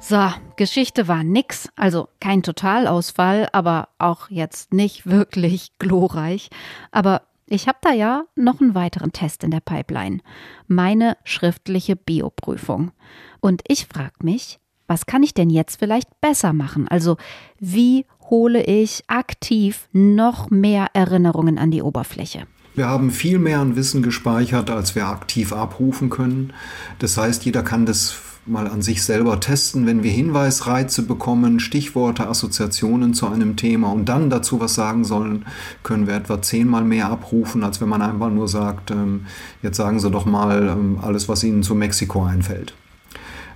So, 0.08 0.30
Geschichte 0.54 1.08
war 1.08 1.24
nix, 1.24 1.68
also 1.74 2.06
kein 2.20 2.44
Totalausfall, 2.44 3.48
aber 3.50 3.88
auch 3.98 4.30
jetzt 4.30 4.72
nicht 4.72 5.06
wirklich 5.06 5.72
glorreich. 5.80 6.48
Aber 6.92 7.22
ich 7.48 7.66
habe 7.66 7.78
da 7.82 7.92
ja 7.92 8.22
noch 8.36 8.60
einen 8.60 8.76
weiteren 8.76 9.10
Test 9.10 9.42
in 9.42 9.50
der 9.50 9.58
Pipeline. 9.58 10.20
Meine 10.68 11.16
schriftliche 11.24 11.96
Bioprüfung. 11.96 12.92
Und 13.40 13.62
ich 13.66 13.86
frage 13.86 14.14
mich, 14.22 14.60
was 14.86 15.06
kann 15.06 15.24
ich 15.24 15.34
denn 15.34 15.50
jetzt 15.50 15.80
vielleicht 15.80 16.20
besser 16.20 16.52
machen? 16.52 16.86
Also, 16.86 17.16
wie 17.58 18.06
hole 18.30 18.62
ich 18.62 19.02
aktiv 19.08 19.88
noch 19.90 20.50
mehr 20.50 20.86
Erinnerungen 20.92 21.58
an 21.58 21.72
die 21.72 21.82
Oberfläche? 21.82 22.46
Wir 22.76 22.86
haben 22.86 23.10
viel 23.10 23.40
mehr 23.40 23.58
an 23.58 23.74
Wissen 23.74 24.02
gespeichert, 24.04 24.70
als 24.70 24.94
wir 24.94 25.08
aktiv 25.08 25.52
abrufen 25.52 26.10
können. 26.10 26.52
Das 27.00 27.16
heißt, 27.16 27.44
jeder 27.44 27.64
kann 27.64 27.86
das 27.86 28.10
mal 28.46 28.68
an 28.68 28.82
sich 28.82 29.02
selber 29.02 29.40
testen, 29.40 29.86
wenn 29.86 30.02
wir 30.02 30.10
Hinweisreize 30.10 31.02
bekommen, 31.02 31.60
Stichworte, 31.60 32.28
Assoziationen 32.28 33.14
zu 33.14 33.28
einem 33.28 33.56
Thema 33.56 33.92
und 33.92 34.08
dann 34.08 34.30
dazu 34.30 34.60
was 34.60 34.74
sagen 34.74 35.04
sollen, 35.04 35.44
können 35.82 36.06
wir 36.06 36.14
etwa 36.14 36.40
zehnmal 36.40 36.84
mehr 36.84 37.10
abrufen, 37.10 37.64
als 37.64 37.80
wenn 37.80 37.88
man 37.88 38.02
einfach 38.02 38.30
nur 38.30 38.48
sagt, 38.48 38.90
ähm, 38.90 39.26
jetzt 39.62 39.76
sagen 39.76 39.98
Sie 40.00 40.10
doch 40.10 40.26
mal 40.26 40.68
ähm, 40.68 40.98
alles, 41.02 41.28
was 41.28 41.42
Ihnen 41.44 41.62
zu 41.62 41.74
Mexiko 41.74 42.24
einfällt. 42.24 42.74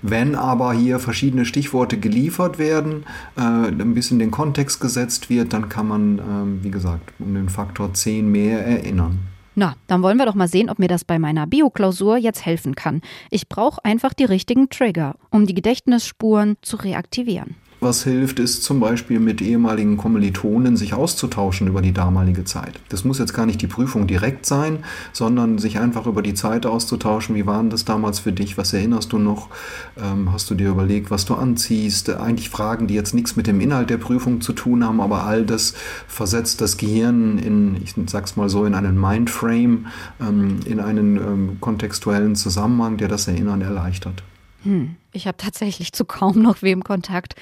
Wenn 0.03 0.35
aber 0.35 0.73
hier 0.73 0.99
verschiedene 0.99 1.45
Stichworte 1.45 1.99
geliefert 1.99 2.59
werden, 2.59 3.05
äh, 3.37 3.43
ein 3.43 3.95
bisschen 3.95 4.19
den 4.19 4.31
Kontext 4.31 4.81
gesetzt 4.81 5.29
wird, 5.29 5.53
dann 5.53 5.69
kann 5.69 5.89
man, 5.89 6.19
äh, 6.19 6.65
wie 6.65 6.71
gesagt, 6.71 7.13
um 7.19 7.35
den 7.35 7.49
Faktor 7.49 7.93
10 7.93 8.31
mehr 8.31 8.67
erinnern. 8.67 9.19
Na, 9.61 9.77
dann 9.89 10.03
wollen 10.03 10.17
wir 10.17 10.25
doch 10.25 10.35
mal 10.35 10.49
sehen, 10.49 10.71
ob 10.71 10.79
mir 10.79 10.89
das 10.89 11.05
bei 11.05 11.19
meiner 11.19 11.47
Bioklausur 11.47 12.17
jetzt 12.17 12.47
helfen 12.47 12.75
kann. 12.75 13.03
Ich 13.29 13.47
brauche 13.47 13.85
einfach 13.85 14.15
die 14.15 14.25
richtigen 14.25 14.71
Trigger, 14.71 15.17
um 15.31 15.45
die 15.45 15.53
Gedächtnisspuren 15.53 16.57
zu 16.63 16.79
reaktivieren. 16.79 17.57
Was 17.83 18.05
hilft, 18.05 18.39
ist 18.41 18.63
zum 18.63 18.79
Beispiel 18.79 19.21
mit 19.21 19.41
ehemaligen 19.41 19.97
Kommilitonen 19.97 20.77
sich 20.77 20.93
auszutauschen 20.93 21.67
über 21.67 21.81
die 21.81 21.95
damalige 21.95 22.45
Zeit. 22.45 22.79
Das 22.91 23.05
muss 23.05 23.19
jetzt 23.19 23.33
gar 23.33 23.47
nicht 23.47 23.63
die 23.63 23.67
Prüfung 23.67 24.07
direkt 24.07 24.45
sein, 24.45 24.81
sondern 25.15 25.57
sich 25.57 25.79
einfach 25.79 26.05
über 26.07 26.21
die 26.21 26.35
Zeit 26.35 26.67
auszutauschen. 26.67 27.35
Wie 27.37 27.47
war 27.47 27.65
das 27.65 27.87
damals 27.87 28.19
für 28.19 28.33
dich? 28.33 28.59
Was 28.59 28.75
erinnerst 28.75 29.15
du 29.15 29.19
noch? 29.19 29.49
Ähm, 29.97 30.31
hast 30.31 30.51
du 30.51 30.55
dir 30.55 30.69
überlegt, 30.69 31.11
was 31.11 31.25
du 31.25 31.35
anziehst? 31.35 32.11
Eigentlich 32.11 32.51
Fragen, 32.51 32.87
die 32.87 32.93
jetzt 32.93 33.15
nichts 33.15 33.37
mit 33.37 33.47
dem 33.47 33.63
Inhalt 33.63 33.89
der 33.89 33.97
Prüfung 33.97 34.43
zu 34.43 34.53
tun 34.53 34.85
haben, 34.85 35.01
aber 35.01 35.25
all 35.25 35.47
das 35.47 35.73
versetzt 36.07 36.61
das 36.61 36.77
Gehirn 36.77 37.39
in, 37.39 37.77
ich 37.83 37.95
sag's 38.09 38.37
mal 38.37 38.51
so, 38.51 38.67
in 38.67 38.75
einen 38.75 39.01
Mindframe, 39.01 39.87
ähm, 40.21 40.61
in 40.67 40.81
einen 40.81 41.17
ähm, 41.17 41.57
kontextuellen 41.61 42.37
Zusammenhang, 42.37 42.99
der 42.99 43.09
das 43.09 43.27
Erinnern 43.27 43.63
erleichtert. 43.63 44.23
Hm, 44.63 44.97
ich 45.13 45.27
habe 45.27 45.37
tatsächlich 45.39 45.93
zu 45.93 46.05
kaum 46.05 46.43
noch 46.43 46.63
wem 46.63 46.85
Kontakt. 46.85 47.35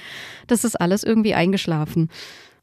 Das 0.47 0.63
ist 0.63 0.79
alles 0.79 1.03
irgendwie 1.03 1.33
eingeschlafen. 1.33 2.09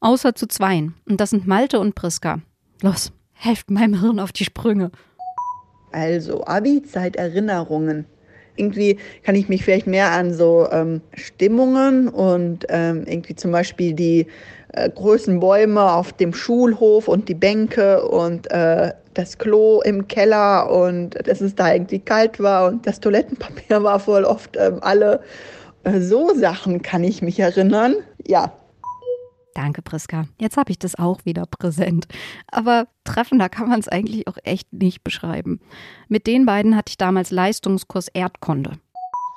Außer 0.01 0.35
zu 0.35 0.47
zweien. 0.47 0.95
Und 1.09 1.21
das 1.21 1.31
sind 1.31 1.47
Malte 1.47 1.79
und 1.81 1.95
Priska. 1.95 2.41
Los, 2.83 3.13
helft 3.33 3.71
meinem 3.71 4.01
Hirn 4.01 4.21
auf 4.21 4.33
die 4.33 4.45
Sprünge. 4.45 4.91
Also, 5.93 6.45
Abi-Zeit-Erinnerungen. 6.45 8.07
Irgendwie 8.57 8.99
kann 9.23 9.35
ich 9.35 9.49
mich 9.49 9.65
vielleicht 9.65 9.87
mehr 9.87 10.13
an 10.13 10.33
so 10.33 10.67
ähm, 10.71 11.03
Stimmungen 11.15 12.09
und 12.09 12.65
ähm, 12.71 13.05
irgendwie 13.07 13.35
zum 13.35 13.53
Beispiel 13.53 13.93
die 13.93 14.27
äh, 14.77 14.91
großen 14.91 15.41
Bäume 15.41 15.93
auf 15.93 16.13
dem 16.13 16.35
Schulhof 16.35 17.09
und 17.09 17.29
die 17.29 17.35
Bänke 17.35 18.07
und 18.07 18.51
äh, 18.51 18.93
das 19.15 19.39
Klo 19.39 19.81
im 19.83 20.07
Keller 20.07 20.71
und 20.71 21.11
dass 21.27 21.41
es 21.41 21.55
da 21.55 21.73
irgendwie 21.73 21.99
kalt 21.99 22.39
war 22.39 22.69
und 22.69 22.87
das 22.87 23.01
Toilettenpapier 23.01 23.83
war 23.83 23.99
voll 23.99 24.25
oft 24.25 24.57
ähm, 24.57 24.79
alle. 24.83 25.21
Äh, 25.85 26.01
so 26.01 26.35
Sachen 26.35 26.83
kann 26.83 27.03
ich 27.05 27.23
mich 27.23 27.41
erinnern. 27.41 27.97
Ja. 28.27 28.53
Danke, 29.55 29.81
Priska. 29.81 30.27
Jetzt 30.39 30.59
habe 30.59 30.71
ich 30.71 30.79
das 30.79 30.99
auch 30.99 31.25
wieder 31.25 31.45
präsent. 31.47 32.07
Aber 32.49 32.89
treffender 33.05 33.49
kann 33.49 33.71
man 33.71 33.81
es 33.81 33.89
eigentlich 33.89 34.29
auch 34.29 34.37
echt 34.45 34.71
nicht 34.75 35.03
beschreiben. 35.03 35.61
Mit 36.09 36.27
den 36.27 36.45
beiden 36.45 36.77
hatte 36.77 36.91
ich 36.91 36.99
damals 36.99 37.31
Leistungskurs 37.31 38.09
Erdkunde. 38.09 38.73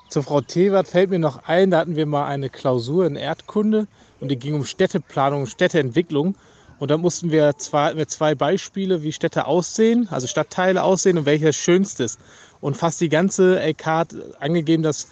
Zu 0.10 0.22
Frau 0.22 0.42
Tewert 0.42 0.90
fällt 0.90 1.12
mir 1.12 1.20
noch 1.20 1.44
ein, 1.48 1.72
da 1.72 1.78
hatten 1.80 1.96
wir 1.96 2.06
mal 2.06 2.26
eine 2.26 2.50
Klausur 2.50 3.06
in 3.06 3.16
Erdkunde 3.16 3.88
und 4.20 4.30
die 4.30 4.38
ging 4.38 4.56
um 4.56 4.66
Städteplanung, 4.66 5.46
Städteentwicklung. 5.46 6.36
Und 6.80 6.92
da 6.92 6.98
mussten 6.98 7.32
wir 7.32 7.58
zwei, 7.58 8.06
zwei 8.06 8.36
Beispiele, 8.36 9.04
wie 9.04 9.12
Städte 9.12 9.46
aussehen, 9.46 10.08
also 10.12 10.28
Stadtteile 10.28 10.84
aussehen 10.84 11.18
und 11.18 11.26
welches 11.26 11.58
schönste 11.58 12.06
ist. 12.06 12.20
Und 12.62 12.78
fast 12.78 13.02
die 13.02 13.10
ganze 13.10 13.60
LK 13.60 13.86
hat 13.86 14.16
angegeben, 14.40 14.84
dass 14.84 15.08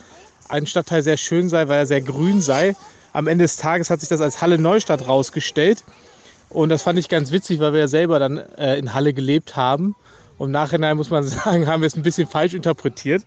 ein 0.50 0.66
Stadtteil 0.66 1.04
sehr 1.04 1.18
schön 1.18 1.50
sei, 1.50 1.68
weil 1.68 1.80
er 1.80 1.86
sehr 1.86 2.02
grün 2.02 2.42
sei. 2.42 2.76
Am 3.14 3.28
Ende 3.28 3.44
des 3.44 3.58
Tages 3.58 3.90
hat 3.90 4.00
sich 4.00 4.10
das 4.10 4.22
als 4.22 4.42
Halle 4.42 4.58
Neustadt 4.58 5.08
rausgestellt. 5.08 5.84
Und 6.50 6.70
das 6.70 6.84
fand 6.84 6.98
ich 7.00 7.10
ganz 7.10 7.32
witzig, 7.32 7.60
weil 7.60 7.74
wir 7.74 7.82
ja 7.82 7.88
selber 7.88 8.20
dann 8.20 8.38
äh, 8.38 8.78
in 8.78 8.94
Halle 8.94 9.14
gelebt 9.14 9.56
haben. 9.56 9.96
Und 10.38 10.50
im 10.50 10.52
Nachhinein 10.52 10.96
muss 10.96 11.10
man 11.10 11.24
sagen, 11.28 11.68
haben 11.68 11.82
wir 11.82 11.88
es 11.88 11.96
ein 11.96 12.04
bisschen 12.04 12.28
falsch 12.28 12.54
interpretiert. 12.54 13.24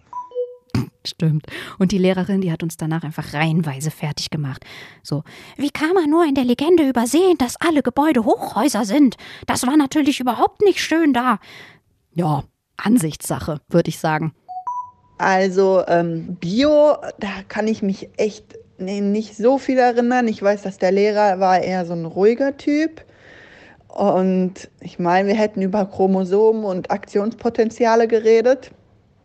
Stimmt. 1.07 1.47
Und 1.79 1.93
die 1.93 1.99
Lehrerin, 1.99 2.41
die 2.41 2.53
hat 2.53 2.63
uns 2.63 2.77
danach 2.77 3.05
einfach 3.05 3.33
reihenweise 3.33 3.91
fertig 3.91 4.31
gemacht. 4.31 4.65
So, 5.03 5.25
wie 5.57 5.71
kann 5.71 5.95
man 5.95 6.11
nur 6.11 6.25
in 6.25 6.35
der 6.35 6.45
Legende 6.45 6.89
übersehen, 6.89 7.39
dass 7.39 7.57
alle 7.61 7.83
Gebäude 7.83 8.25
Hochhäuser 8.25 8.85
sind? 8.85 9.17
Das 9.47 9.67
war 9.67 9.77
natürlich 9.77 10.21
überhaupt 10.21 10.61
nicht 10.63 10.81
schön 10.81 11.13
da. 11.13 11.39
Ja, 12.15 12.45
Ansichtssache, 12.77 13.61
würde 13.69 13.89
ich 13.89 13.99
sagen. 13.99 14.35
Also 15.19 15.85
ähm, 15.87 16.37
Bio, 16.41 16.97
da 17.19 17.29
kann 17.49 17.69
ich 17.69 17.83
mich 17.83 18.09
echt 18.17 18.57
nicht 18.79 19.37
so 19.37 19.59
viel 19.59 19.79
erinnern. 19.79 20.29
Ich 20.29 20.43
weiß, 20.43 20.63
dass 20.63 20.79
der 20.79 20.93
Lehrer 20.93 21.41
war 21.41 21.61
eher 21.61 21.85
so 21.85 21.93
ein 21.93 22.07
ruhiger 22.07 22.57
Typ. 22.57 23.05
Und 23.89 24.71
ich 24.81 24.99
meine, 24.99 25.29
wir 25.29 25.35
hätten 25.35 25.63
über 25.63 25.85
Chromosomen 25.85 26.65
und 26.65 26.91
Aktionspotenziale 26.91 28.09
geredet. 28.09 28.71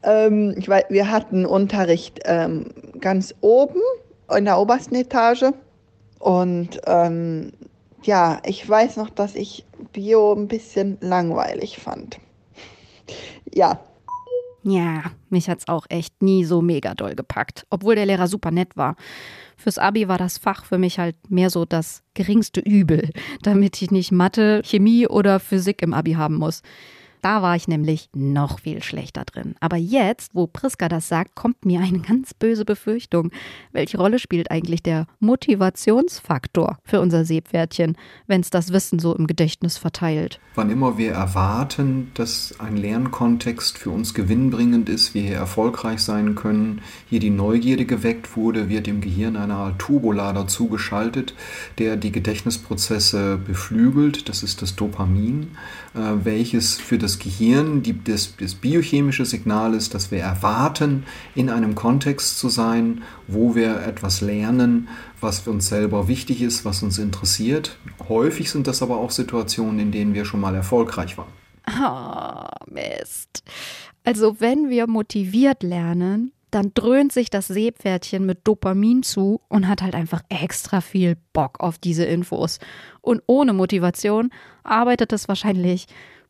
Ähm, 0.05 0.55
ich 0.57 0.69
weiß, 0.69 0.85
wir 0.89 1.11
hatten 1.11 1.45
Unterricht 1.45 2.21
ähm, 2.25 2.67
ganz 3.01 3.35
oben 3.41 3.81
in 4.35 4.45
der 4.45 4.59
obersten 4.59 4.95
Etage. 4.95 5.45
Und 6.19 6.79
ähm, 6.85 7.51
ja, 8.03 8.39
ich 8.45 8.67
weiß 8.67 8.97
noch, 8.97 9.09
dass 9.09 9.35
ich 9.35 9.65
Bio 9.91 10.33
ein 10.33 10.47
bisschen 10.47 10.97
langweilig 11.01 11.79
fand. 11.79 12.19
Ja. 13.53 13.79
Ja, 14.63 15.03
mich 15.29 15.47
hat's 15.47 15.67
auch 15.67 15.85
echt 15.89 16.23
nie 16.23 16.43
so 16.43 16.59
mega 16.59 16.95
doll 16.95 17.13
gepackt, 17.13 17.67
obwohl 17.69 17.93
der 17.93 18.07
Lehrer 18.07 18.27
super 18.27 18.49
nett 18.49 18.75
war. 18.75 18.95
Fürs 19.55 19.77
Abi 19.77 20.07
war 20.07 20.17
das 20.17 20.39
Fach 20.39 20.65
für 20.65 20.79
mich 20.79 20.97
halt 20.97 21.15
mehr 21.29 21.51
so 21.51 21.65
das 21.65 22.01
geringste 22.15 22.61
Übel, 22.61 23.11
damit 23.43 23.79
ich 23.83 23.91
nicht 23.91 24.11
Mathe, 24.11 24.63
Chemie 24.65 25.07
oder 25.07 25.39
Physik 25.39 25.83
im 25.83 25.93
Abi 25.93 26.13
haben 26.13 26.35
muss. 26.35 26.63
Da 27.25 27.41
war 27.41 27.55
ich 27.55 27.67
nämlich 27.67 28.09
noch 28.13 28.59
viel 28.59 28.83
schlechter 28.83 29.25
drin. 29.25 29.55
Aber 29.59 29.77
jetzt, 29.77 30.35
wo 30.35 30.45
Priska 30.45 30.87
das 30.89 31.07
sagt, 31.07 31.33
kommt 31.33 31.65
mir 31.65 31.79
eine 31.79 31.97
ganz 31.97 32.35
böse 32.35 32.65
Befürchtung. 32.65 33.31
Welche 33.71 33.97
Rolle 33.97 34.19
spielt 34.19 34.51
eigentlich 34.51 34.83
der 34.83 35.07
Motivationsfaktor 35.21 36.77
für 36.83 37.01
unser 37.01 37.25
Seepferdchen, 37.25 37.97
wenn 38.27 38.41
es 38.41 38.51
das 38.51 38.71
Wissen 38.71 38.99
so 38.99 39.15
im 39.15 39.25
Gedächtnis 39.25 39.79
verteilt? 39.79 40.39
Wann 40.53 40.69
immer 40.69 40.99
wir 40.99 41.13
erwarten, 41.13 42.11
dass 42.13 42.59
ein 42.59 42.77
Lernkontext 42.77 43.79
für 43.79 43.89
uns 43.89 44.13
gewinnbringend 44.13 44.87
ist, 44.87 45.15
wir 45.15 45.23
hier 45.23 45.37
erfolgreich 45.37 46.01
sein 46.01 46.35
können, 46.35 46.83
hier 47.09 47.19
die 47.19 47.31
Neugierde 47.31 47.85
geweckt 47.85 48.37
wurde, 48.37 48.69
wird 48.69 48.87
im 48.87 49.01
Gehirn 49.01 49.35
eine 49.35 49.55
Art 49.55 49.79
Turbolader 49.79 50.47
zugeschaltet, 50.47 51.33
der 51.79 51.95
die 51.95 52.11
Gedächtnisprozesse 52.11 53.37
beflügelt. 53.37 54.29
Das 54.29 54.43
ist 54.43 54.61
das 54.61 54.75
Dopamin, 54.75 55.57
äh, 55.95 56.23
welches 56.23 56.75
für 56.75 56.99
das 56.99 57.14
Gehirn 57.19 57.83
die, 57.83 58.03
das, 58.03 58.35
das 58.37 58.55
biochemische 58.55 59.25
Signal 59.25 59.73
ist, 59.73 59.93
dass 59.93 60.11
wir 60.11 60.19
erwarten, 60.19 61.03
in 61.35 61.49
einem 61.49 61.75
Kontext 61.75 62.37
zu 62.39 62.49
sein, 62.49 63.03
wo 63.27 63.55
wir 63.55 63.81
etwas 63.81 64.21
lernen, 64.21 64.87
was 65.21 65.39
für 65.39 65.51
uns 65.51 65.67
selber 65.67 66.07
wichtig 66.07 66.41
ist, 66.41 66.65
was 66.65 66.83
uns 66.83 66.97
interessiert. 66.97 67.77
Häufig 68.07 68.51
sind 68.51 68.67
das 68.67 68.81
aber 68.81 68.97
auch 68.97 69.11
Situationen, 69.11 69.79
in 69.79 69.91
denen 69.91 70.13
wir 70.13 70.25
schon 70.25 70.41
mal 70.41 70.55
erfolgreich 70.55 71.17
waren. 71.17 71.33
Oh, 71.67 72.71
Mist. 72.71 73.43
Also 74.03 74.39
wenn 74.39 74.69
wir 74.69 74.87
motiviert 74.87 75.63
lernen, 75.63 76.31
dann 76.55 76.71
dröhnt 76.73 77.11
sich 77.11 77.29
das 77.29 77.47
Seepferdchen 77.47 78.25
mit 78.25 78.47
Dopamin 78.47 79.03
zu 79.03 79.41
und 79.49 79.67
hat 79.67 79.81
halt 79.81 79.93
einfach 79.93 80.21
extra 80.29 80.79
viel 80.79 81.17
Bock 81.33 81.59
auf 81.59 81.77
diese 81.77 82.05
Infos. 82.05 82.59
Und 83.01 83.21
ohne 83.25 83.51
Motivation 83.51 84.29
arbeitet 84.63 85.11
es 85.11 85.27
wahrscheinlich 85.27 85.87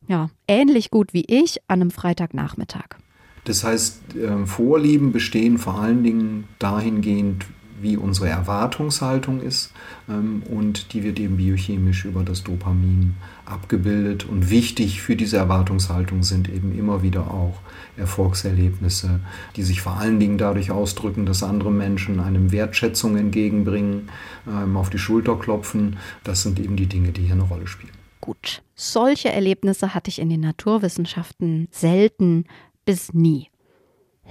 ja, 0.07 0.29
ähnlich 0.47 0.91
gut 0.91 1.13
wie 1.13 1.25
ich 1.27 1.59
an 1.67 1.81
einem 1.81 1.91
Freitagnachmittag. 1.91 2.97
Das 3.45 3.63
heißt, 3.63 4.01
ähm, 4.15 4.47
Vorlieben 4.47 5.11
bestehen 5.11 5.57
vor 5.57 5.79
allen 5.79 6.03
Dingen 6.03 6.45
dahingehend, 6.59 7.45
wie 7.81 7.97
unsere 7.97 8.29
Erwartungshaltung 8.29 9.41
ist 9.41 9.71
ähm, 10.09 10.43
und 10.49 10.93
die 10.93 11.03
wird 11.03 11.19
eben 11.19 11.37
biochemisch 11.37 12.05
über 12.05 12.23
das 12.23 12.43
Dopamin 12.43 13.15
abgebildet. 13.45 14.25
Und 14.25 14.49
wichtig 14.49 15.01
für 15.01 15.15
diese 15.15 15.37
Erwartungshaltung 15.37 16.23
sind 16.23 16.49
eben 16.49 16.77
immer 16.77 17.03
wieder 17.03 17.31
auch 17.31 17.59
Erfolgserlebnisse, 17.97 19.19
die 19.55 19.63
sich 19.63 19.81
vor 19.81 19.97
allen 19.97 20.19
Dingen 20.19 20.37
dadurch 20.37 20.71
ausdrücken, 20.71 21.25
dass 21.25 21.43
andere 21.43 21.71
Menschen 21.71 22.19
einem 22.19 22.51
Wertschätzung 22.51 23.17
entgegenbringen, 23.17 24.09
ähm, 24.47 24.77
auf 24.77 24.89
die 24.89 24.99
Schulter 24.99 25.35
klopfen. 25.35 25.97
Das 26.23 26.43
sind 26.43 26.59
eben 26.59 26.75
die 26.77 26.87
Dinge, 26.87 27.11
die 27.11 27.23
hier 27.23 27.33
eine 27.33 27.43
Rolle 27.43 27.67
spielen. 27.67 28.04
Gut, 28.25 28.63
solche 28.73 29.31
Erlebnisse 29.31 29.93
hatte 29.93 30.09
ich 30.09 30.17
in 30.17 30.29
den 30.29 30.39
Naturwissenschaften 30.41 31.67
selten 31.69 32.45
bis 32.83 33.13
nie. 33.13 33.51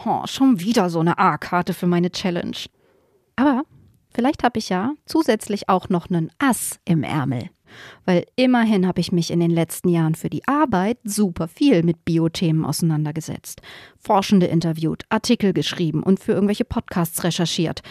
Oh, 0.04 0.26
schon 0.26 0.58
wieder 0.58 0.90
so 0.90 0.98
eine 0.98 1.18
A-Karte 1.18 1.74
für 1.74 1.86
meine 1.86 2.10
Challenge. 2.10 2.56
Aber 3.36 3.62
vielleicht 4.12 4.42
habe 4.42 4.58
ich 4.58 4.68
ja 4.68 4.94
zusätzlich 5.06 5.68
auch 5.68 5.90
noch 5.90 6.10
einen 6.10 6.32
Ass 6.38 6.80
im 6.84 7.04
Ärmel. 7.04 7.50
Weil 8.04 8.26
immerhin 8.34 8.84
habe 8.84 9.00
ich 9.00 9.12
mich 9.12 9.30
in 9.30 9.38
den 9.38 9.50
letzten 9.50 9.88
Jahren 9.88 10.16
für 10.16 10.28
die 10.28 10.46
Arbeit 10.48 10.98
super 11.04 11.46
viel 11.46 11.84
mit 11.84 12.04
Biothemen 12.04 12.64
auseinandergesetzt. 12.64 13.62
Forschende 13.96 14.46
interviewt, 14.46 15.04
Artikel 15.08 15.52
geschrieben 15.52 16.02
und 16.02 16.18
für 16.18 16.32
irgendwelche 16.32 16.64
Podcasts 16.64 17.22
recherchiert. 17.22 17.82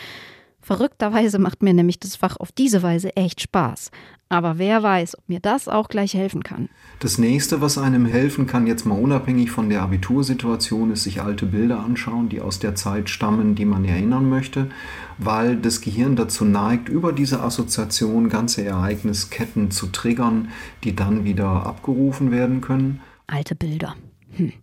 Verrückterweise 0.64 1.40
macht 1.40 1.62
mir 1.62 1.74
nämlich 1.74 2.00
das 2.00 2.16
Fach 2.16 2.38
auf 2.38 2.54
diese 2.54 2.82
Weise 2.82 3.18
echt 3.18 3.42
Spaß. 3.42 3.92
Aber 4.30 4.58
wer 4.58 4.82
weiß, 4.82 5.18
ob 5.20 5.28
mir 5.28 5.42
das 5.42 5.68
auch 5.68 5.90
gleich 5.90 6.14
helfen 6.14 6.42
kann. 6.42 6.70
Das 7.00 7.18
nächste, 7.18 7.60
was 7.60 7.78
einem 7.78 8.06
helfen 8.06 8.48
kann, 8.48 8.66
jetzt 8.66 8.86
mal 8.86 8.98
unabhängig 8.98 9.52
von 9.52 9.70
der 9.70 9.82
Abitursituation, 9.82 10.92
ist 10.92 11.04
sich 11.04 11.22
alte 11.22 11.46
Bilder 11.46 11.82
anschauen, 11.82 12.30
die 12.30 12.40
aus 12.40 12.60
der 12.60 12.76
Zeit 12.76 13.10
stammen, 13.10 13.56
die 13.56 13.66
man 13.66 13.84
erinnern 13.84 14.30
möchte, 14.30 14.70
weil 15.18 15.58
das 15.58 15.82
Gehirn 15.82 16.16
dazu 16.16 16.46
neigt, 16.46 16.88
über 16.88 17.12
diese 17.12 17.42
Assoziation 17.42 18.30
ganze 18.30 18.64
Ereignisketten 18.64 19.70
zu 19.70 19.88
triggern, 19.88 20.48
die 20.86 20.96
dann 20.96 21.26
wieder 21.26 21.66
abgerufen 21.66 22.32
werden 22.32 22.62
können. 22.62 23.02
Alte 23.28 23.54
Bilder. 23.54 23.96
Hm. 24.38 24.54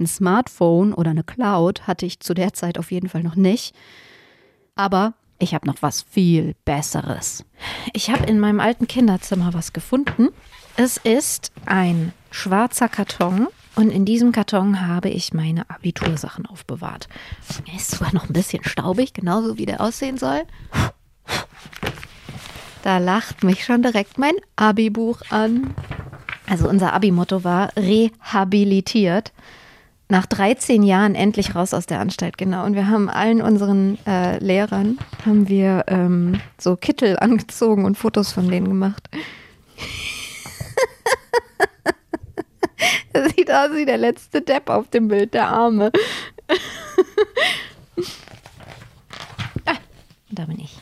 Ein 0.00 0.06
Smartphone 0.06 0.92
oder 0.92 1.10
eine 1.10 1.24
Cloud 1.24 1.86
hatte 1.86 2.04
ich 2.04 2.18
zu 2.18 2.34
der 2.34 2.52
Zeit 2.52 2.78
auf 2.78 2.90
jeden 2.90 3.08
Fall 3.08 3.22
noch 3.22 3.36
nicht. 3.36 3.74
Aber 4.74 5.14
ich 5.38 5.54
habe 5.54 5.66
noch 5.66 5.82
was 5.82 6.02
viel 6.02 6.54
Besseres. 6.64 7.44
Ich 7.92 8.10
habe 8.10 8.26
in 8.26 8.40
meinem 8.40 8.60
alten 8.60 8.86
Kinderzimmer 8.86 9.54
was 9.54 9.72
gefunden. 9.72 10.28
Es 10.76 10.96
ist 10.96 11.52
ein 11.64 12.12
schwarzer 12.30 12.88
Karton 12.88 13.48
und 13.74 13.90
in 13.90 14.04
diesem 14.04 14.32
Karton 14.32 14.86
habe 14.86 15.08
ich 15.08 15.32
meine 15.32 15.68
Abitursachen 15.70 16.46
aufbewahrt. 16.46 17.08
Er 17.66 17.76
ist 17.76 17.90
sogar 17.92 18.14
noch 18.14 18.28
ein 18.28 18.32
bisschen 18.32 18.64
staubig, 18.64 19.14
genauso 19.14 19.58
wie 19.58 19.66
der 19.66 19.80
aussehen 19.80 20.18
soll. 20.18 20.42
Da 22.82 22.98
lacht 22.98 23.42
mich 23.42 23.64
schon 23.64 23.82
direkt 23.82 24.18
mein 24.18 24.34
Abi-Buch 24.56 25.22
an. 25.30 25.74
Also 26.46 26.68
unser 26.68 26.92
Abi-Motto 26.92 27.42
war 27.42 27.76
rehabilitiert 27.76 29.32
nach 30.08 30.26
13 30.26 30.82
Jahren 30.82 31.16
endlich 31.16 31.54
raus 31.54 31.72
aus 31.74 31.86
der 31.86 32.00
Anstalt, 32.00 32.38
genau. 32.38 32.64
Und 32.64 32.74
wir 32.74 32.88
haben 32.88 33.08
allen 33.08 33.40
unseren 33.42 33.98
äh, 34.06 34.38
Lehrern 34.38 34.98
haben 35.24 35.48
wir 35.48 35.84
ähm, 35.88 36.40
so 36.58 36.76
Kittel 36.76 37.18
angezogen 37.20 37.84
und 37.84 37.98
Fotos 37.98 38.32
von 38.32 38.48
denen 38.48 38.68
gemacht. 38.68 39.08
das 43.12 43.32
sieht 43.34 43.50
aus 43.50 43.70
wie 43.74 43.84
der 43.84 43.98
letzte 43.98 44.42
Depp 44.42 44.70
auf 44.70 44.88
dem 44.90 45.08
Bild, 45.08 45.34
der 45.34 45.48
Arme. 45.48 45.90
ah, 49.66 49.74
da 50.30 50.44
bin 50.44 50.60
ich. 50.60 50.78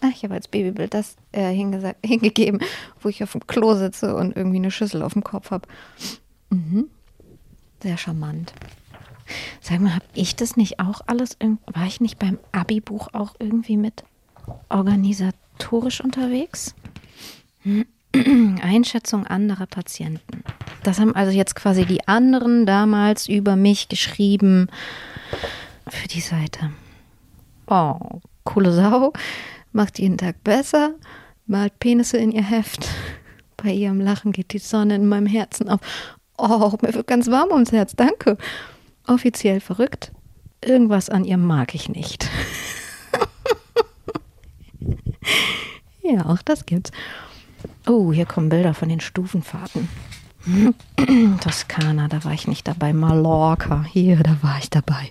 Ah, 0.00 0.08
ich 0.12 0.24
habe 0.24 0.32
als 0.34 0.48
Babybild 0.48 0.94
das 0.94 1.16
äh, 1.32 1.52
hingegeben, 1.52 2.62
wo 3.00 3.10
ich 3.10 3.22
auf 3.22 3.32
dem 3.32 3.46
Klo 3.46 3.74
sitze 3.74 4.14
und 4.14 4.34
irgendwie 4.34 4.56
eine 4.56 4.70
Schüssel 4.70 5.02
auf 5.02 5.12
dem 5.12 5.24
Kopf 5.24 5.50
habe. 5.50 5.68
Mhm. 6.50 6.88
Sehr 7.82 7.96
charmant. 7.96 8.52
Sag 9.60 9.80
mal, 9.80 9.94
habe 9.94 10.04
ich 10.14 10.36
das 10.36 10.56
nicht 10.56 10.78
auch 10.80 11.00
alles, 11.06 11.36
war 11.72 11.86
ich 11.86 12.00
nicht 12.00 12.18
beim 12.18 12.38
Abi-Buch 12.52 13.08
auch 13.12 13.34
irgendwie 13.38 13.76
mit 13.76 14.04
organisatorisch 14.68 16.00
unterwegs? 16.00 16.74
Einschätzung 18.62 19.26
anderer 19.26 19.66
Patienten. 19.66 20.44
Das 20.82 21.00
haben 21.00 21.14
also 21.14 21.32
jetzt 21.32 21.56
quasi 21.56 21.84
die 21.84 22.06
anderen 22.06 22.64
damals 22.64 23.28
über 23.28 23.56
mich 23.56 23.88
geschrieben 23.88 24.68
für 25.88 26.06
die 26.08 26.20
Seite. 26.20 26.70
Oh, 27.66 28.20
coole 28.44 28.72
Sau, 28.72 29.12
macht 29.72 29.98
jeden 29.98 30.18
Tag 30.18 30.44
besser, 30.44 30.94
malt 31.46 31.78
Penisse 31.80 32.18
in 32.18 32.30
ihr 32.30 32.44
Heft. 32.44 32.88
Bei 33.56 33.72
ihrem 33.72 34.00
Lachen 34.00 34.32
geht 34.32 34.52
die 34.52 34.58
Sonne 34.58 34.94
in 34.94 35.08
meinem 35.08 35.26
Herzen 35.26 35.68
auf. 35.68 35.80
Oh, 36.38 36.72
mir 36.82 36.94
wird 36.94 37.06
ganz 37.06 37.30
warm 37.30 37.50
ums 37.50 37.72
Herz, 37.72 37.94
danke. 37.96 38.36
Offiziell 39.06 39.60
verrückt. 39.60 40.12
Irgendwas 40.64 41.08
an 41.08 41.24
ihr 41.24 41.38
mag 41.38 41.74
ich 41.74 41.88
nicht. 41.88 42.28
ja, 46.02 46.26
auch 46.26 46.42
das 46.42 46.66
gibt's. 46.66 46.90
Oh, 47.86 48.12
hier 48.12 48.26
kommen 48.26 48.48
Bilder 48.48 48.74
von 48.74 48.88
den 48.88 49.00
Stufenfahrten. 49.00 49.88
Toskana, 51.40 52.08
da 52.08 52.24
war 52.24 52.32
ich 52.32 52.48
nicht 52.48 52.66
dabei. 52.66 52.92
Mallorca, 52.92 53.84
hier, 53.84 54.16
da 54.16 54.36
war 54.42 54.58
ich 54.58 54.70
dabei. 54.70 55.10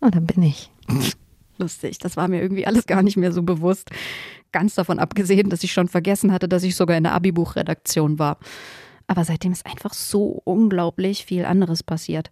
Und 0.00 0.14
da 0.14 0.20
bin 0.20 0.42
ich. 0.42 0.70
Lustig, 1.58 1.98
das 1.98 2.16
war 2.16 2.28
mir 2.28 2.42
irgendwie 2.42 2.66
alles 2.66 2.86
gar 2.86 3.02
nicht 3.02 3.16
mehr 3.16 3.32
so 3.32 3.42
bewusst. 3.42 3.90
Ganz 4.52 4.74
davon 4.74 4.98
abgesehen, 4.98 5.50
dass 5.50 5.64
ich 5.64 5.72
schon 5.72 5.88
vergessen 5.88 6.32
hatte, 6.32 6.48
dass 6.48 6.62
ich 6.62 6.76
sogar 6.76 6.96
in 6.96 7.04
der 7.04 7.14
Abi-Buchredaktion 7.14 8.18
war. 8.18 8.38
Aber 9.06 9.24
seitdem 9.24 9.52
ist 9.52 9.66
einfach 9.66 9.94
so 9.94 10.40
unglaublich 10.44 11.24
viel 11.24 11.44
anderes 11.44 11.82
passiert. 11.82 12.30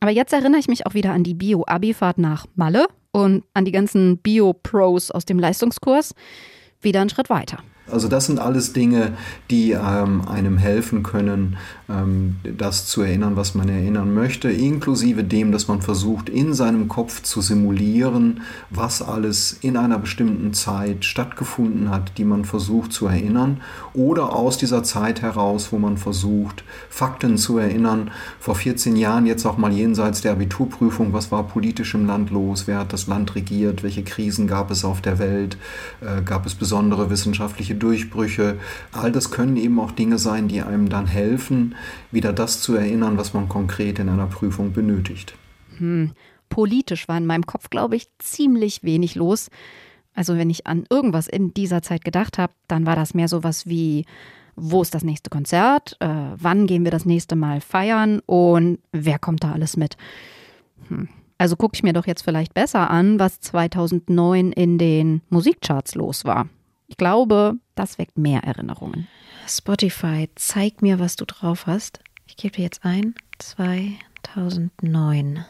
Aber 0.00 0.10
jetzt 0.10 0.32
erinnere 0.32 0.60
ich 0.60 0.68
mich 0.68 0.86
auch 0.86 0.94
wieder 0.94 1.12
an 1.12 1.24
die 1.24 1.34
Bio-Abi-Fahrt 1.34 2.18
nach 2.18 2.46
Malle 2.54 2.86
und 3.12 3.44
an 3.54 3.64
die 3.64 3.72
ganzen 3.72 4.18
Bio-Pros 4.18 5.10
aus 5.10 5.24
dem 5.24 5.38
Leistungskurs. 5.38 6.14
Wieder 6.80 7.00
einen 7.00 7.10
Schritt 7.10 7.30
weiter. 7.30 7.58
Also 7.92 8.08
das 8.08 8.26
sind 8.26 8.38
alles 8.38 8.72
Dinge, 8.72 9.12
die 9.50 9.72
ähm, 9.72 10.22
einem 10.28 10.58
helfen 10.58 11.02
können, 11.02 11.56
ähm, 11.88 12.36
das 12.56 12.86
zu 12.86 13.02
erinnern, 13.02 13.36
was 13.36 13.54
man 13.54 13.68
erinnern 13.68 14.14
möchte, 14.14 14.50
inklusive 14.50 15.24
dem, 15.24 15.52
dass 15.52 15.68
man 15.68 15.82
versucht, 15.82 16.28
in 16.28 16.54
seinem 16.54 16.88
Kopf 16.88 17.22
zu 17.22 17.40
simulieren, 17.40 18.42
was 18.70 19.02
alles 19.02 19.58
in 19.60 19.76
einer 19.76 19.98
bestimmten 19.98 20.52
Zeit 20.54 21.04
stattgefunden 21.04 21.90
hat, 21.90 22.18
die 22.18 22.24
man 22.24 22.44
versucht 22.44 22.92
zu 22.92 23.06
erinnern, 23.06 23.60
oder 23.94 24.34
aus 24.34 24.58
dieser 24.58 24.82
Zeit 24.82 25.22
heraus, 25.22 25.72
wo 25.72 25.78
man 25.78 25.96
versucht, 25.96 26.64
Fakten 26.88 27.38
zu 27.38 27.58
erinnern. 27.58 28.10
Vor 28.38 28.54
14 28.54 28.96
Jahren, 28.96 29.26
jetzt 29.26 29.46
auch 29.46 29.58
mal 29.58 29.72
jenseits 29.72 30.20
der 30.20 30.32
Abiturprüfung, 30.32 31.12
was 31.12 31.32
war 31.32 31.46
politisch 31.46 31.94
im 31.94 32.06
Land 32.06 32.30
los, 32.30 32.66
wer 32.66 32.78
hat 32.78 32.92
das 32.92 33.06
Land 33.06 33.34
regiert, 33.34 33.82
welche 33.82 34.04
Krisen 34.04 34.46
gab 34.46 34.70
es 34.70 34.84
auf 34.84 35.00
der 35.00 35.18
Welt, 35.18 35.56
äh, 36.00 36.22
gab 36.22 36.46
es 36.46 36.54
besondere 36.54 37.10
wissenschaftliche 37.10 37.74
Durchbrüche. 37.80 38.58
All 38.92 39.10
das 39.10 39.32
können 39.32 39.56
eben 39.56 39.80
auch 39.80 39.90
Dinge 39.90 40.18
sein, 40.18 40.46
die 40.46 40.62
einem 40.62 40.88
dann 40.88 41.06
helfen, 41.06 41.74
wieder 42.12 42.32
das 42.32 42.60
zu 42.60 42.76
erinnern, 42.76 43.18
was 43.18 43.34
man 43.34 43.48
konkret 43.48 43.98
in 43.98 44.08
einer 44.08 44.26
Prüfung 44.26 44.72
benötigt. 44.72 45.34
Hm. 45.78 46.12
Politisch 46.48 47.08
war 47.08 47.16
in 47.18 47.26
meinem 47.26 47.46
Kopf, 47.46 47.70
glaube 47.70 47.96
ich, 47.96 48.08
ziemlich 48.18 48.82
wenig 48.82 49.14
los. 49.14 49.50
Also 50.14 50.36
wenn 50.36 50.50
ich 50.50 50.66
an 50.66 50.84
irgendwas 50.90 51.28
in 51.28 51.54
dieser 51.54 51.82
Zeit 51.82 52.04
gedacht 52.04 52.38
habe, 52.38 52.52
dann 52.68 52.86
war 52.86 52.96
das 52.96 53.14
mehr 53.14 53.28
sowas 53.28 53.66
wie, 53.66 54.04
wo 54.56 54.82
ist 54.82 54.94
das 54.94 55.04
nächste 55.04 55.30
Konzert, 55.30 55.96
äh, 56.00 56.08
wann 56.36 56.66
gehen 56.66 56.84
wir 56.84 56.90
das 56.90 57.04
nächste 57.04 57.36
Mal 57.36 57.60
feiern 57.60 58.20
und 58.26 58.78
wer 58.92 59.18
kommt 59.18 59.44
da 59.44 59.52
alles 59.52 59.76
mit. 59.76 59.96
Hm. 60.88 61.08
Also 61.38 61.56
gucke 61.56 61.74
ich 61.74 61.82
mir 61.82 61.94
doch 61.94 62.06
jetzt 62.06 62.22
vielleicht 62.22 62.52
besser 62.52 62.90
an, 62.90 63.18
was 63.18 63.40
2009 63.40 64.52
in 64.52 64.76
den 64.76 65.22
Musikcharts 65.30 65.94
los 65.94 66.26
war. 66.26 66.48
Ich 66.90 66.96
glaube, 66.96 67.54
das 67.76 67.98
weckt 67.98 68.18
mehr 68.18 68.42
Erinnerungen. 68.42 69.06
Spotify, 69.46 70.28
zeig 70.34 70.82
mir, 70.82 70.98
was 70.98 71.14
du 71.14 71.24
drauf 71.24 71.68
hast. 71.68 72.00
Ich 72.26 72.36
gebe 72.36 72.56
dir 72.56 72.64
jetzt 72.64 72.84
ein. 72.84 73.14
2009. 73.38 75.44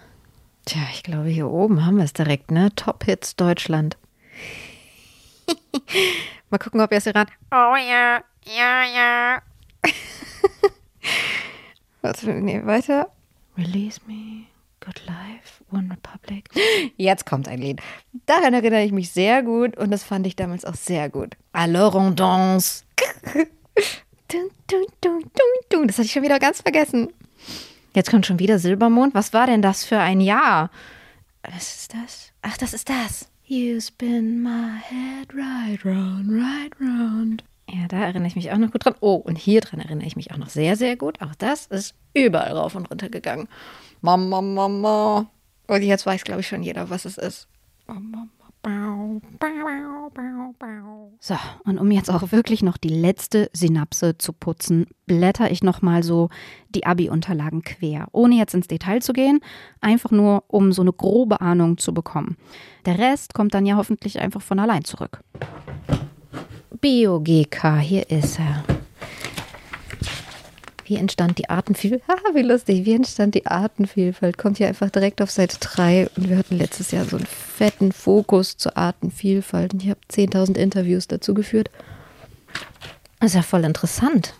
Tja, 0.66 0.82
ich 0.92 1.02
glaube, 1.02 1.30
hier 1.30 1.48
oben 1.48 1.86
haben 1.86 1.96
wir 1.96 2.04
es 2.04 2.12
direkt, 2.12 2.50
ne? 2.50 2.74
Top 2.76 3.04
Hits 3.04 3.36
Deutschland. 3.36 3.96
Mal 6.50 6.58
gucken, 6.58 6.82
ob 6.82 6.92
ihr 6.92 6.98
es 6.98 7.04
hier 7.04 7.14
ran. 7.14 7.28
Oh 7.50 7.74
ja, 7.74 8.22
ja, 8.44 8.84
ja. 8.94 9.40
Was, 12.02 12.22
nee, 12.22 12.60
weiter. 12.66 13.10
Release 13.56 13.98
me. 14.06 14.44
Good 14.80 15.06
Life, 15.06 15.59
One 15.72 15.88
Republic. 15.90 16.48
Jetzt 16.96 17.26
kommt 17.26 17.48
ein 17.48 17.60
Lied. 17.60 17.80
Daran 18.26 18.54
erinnere 18.54 18.82
ich 18.84 18.92
mich 18.92 19.10
sehr 19.10 19.42
gut 19.42 19.76
und 19.76 19.90
das 19.90 20.02
fand 20.02 20.26
ich 20.26 20.36
damals 20.36 20.64
auch 20.64 20.74
sehr 20.74 21.08
gut. 21.08 21.36
Alors 21.52 21.94
on 21.94 22.16
danse. 22.16 22.84
Das 24.26 25.98
hatte 25.98 26.02
ich 26.02 26.12
schon 26.12 26.22
wieder 26.22 26.38
ganz 26.38 26.62
vergessen. 26.62 27.08
Jetzt 27.94 28.10
kommt 28.10 28.26
schon 28.26 28.38
wieder 28.38 28.58
Silbermond. 28.58 29.14
Was 29.14 29.32
war 29.32 29.46
denn 29.46 29.62
das 29.62 29.84
für 29.84 29.98
ein 29.98 30.20
Jahr? 30.20 30.70
Was 31.42 31.74
ist 31.74 31.94
das? 31.94 32.32
Ach, 32.42 32.56
das 32.56 32.72
ist 32.72 32.88
das. 32.88 33.28
You 33.46 33.80
spin 33.80 34.42
my 34.42 34.78
head 34.80 35.34
right 35.34 35.84
round, 35.84 36.30
right 36.30 36.72
round. 36.80 37.42
Ja, 37.68 37.88
da 37.88 37.98
erinnere 37.98 38.28
ich 38.28 38.36
mich 38.36 38.52
auch 38.52 38.58
noch 38.58 38.70
gut 38.70 38.84
dran. 38.84 38.94
Oh, 39.00 39.14
und 39.14 39.36
hier 39.36 39.60
dran 39.60 39.80
erinnere 39.80 40.06
ich 40.06 40.16
mich 40.16 40.30
auch 40.32 40.36
noch 40.36 40.48
sehr, 40.48 40.76
sehr 40.76 40.96
gut. 40.96 41.20
Auch 41.20 41.34
das 41.34 41.66
ist 41.66 41.94
überall 42.14 42.52
rauf 42.52 42.74
und 42.74 42.90
runter 42.90 43.08
gegangen. 43.08 43.48
Mama, 44.00 44.40
Mama. 44.40 45.26
Und 45.70 45.82
jetzt 45.82 46.04
weiß, 46.04 46.24
glaube 46.24 46.40
ich, 46.40 46.48
schon 46.48 46.64
jeder, 46.64 46.90
was 46.90 47.04
es 47.04 47.16
ist. 47.16 47.46
So, 51.20 51.36
und 51.64 51.78
um 51.78 51.90
jetzt 51.92 52.10
auch 52.10 52.32
wirklich 52.32 52.64
noch 52.64 52.76
die 52.76 52.88
letzte 52.88 53.48
Synapse 53.52 54.18
zu 54.18 54.32
putzen, 54.32 54.88
blätter 55.06 55.48
ich 55.52 55.62
nochmal 55.62 56.02
so 56.02 56.28
die 56.70 56.86
Abi-Unterlagen 56.86 57.62
quer, 57.62 58.08
ohne 58.10 58.34
jetzt 58.34 58.54
ins 58.54 58.66
Detail 58.66 59.00
zu 59.00 59.12
gehen, 59.12 59.38
einfach 59.80 60.10
nur, 60.10 60.42
um 60.48 60.72
so 60.72 60.82
eine 60.82 60.92
grobe 60.92 61.40
Ahnung 61.40 61.78
zu 61.78 61.94
bekommen. 61.94 62.36
Der 62.84 62.98
Rest 62.98 63.32
kommt 63.32 63.54
dann 63.54 63.64
ja 63.64 63.76
hoffentlich 63.76 64.18
einfach 64.18 64.42
von 64.42 64.58
allein 64.58 64.82
zurück. 64.82 65.20
BioGK, 66.80 67.78
hier 67.78 68.10
ist 68.10 68.40
er. 68.40 68.79
Wie 70.90 70.96
entstand 70.96 71.38
die 71.38 71.48
Artenvielfalt? 71.48 72.02
Haha, 72.08 72.34
wie 72.34 72.42
lustig. 72.42 72.84
Wie 72.84 72.94
entstand 72.94 73.36
die 73.36 73.46
Artenvielfalt? 73.46 74.36
Kommt 74.36 74.58
hier 74.58 74.66
einfach 74.66 74.90
direkt 74.90 75.22
auf 75.22 75.30
Seite 75.30 75.56
3. 75.60 76.08
Und 76.16 76.28
wir 76.28 76.36
hatten 76.36 76.58
letztes 76.58 76.90
Jahr 76.90 77.04
so 77.04 77.16
einen 77.16 77.26
fetten 77.26 77.92
Fokus 77.92 78.56
zur 78.56 78.76
Artenvielfalt. 78.76 79.72
Und 79.72 79.84
ich 79.84 79.90
habe 79.90 80.00
10.000 80.10 80.56
Interviews 80.56 81.06
dazu 81.06 81.32
geführt. 81.32 81.70
Das 83.20 83.28
ist 83.30 83.34
ja 83.36 83.42
voll 83.42 83.62
interessant. 83.62 84.34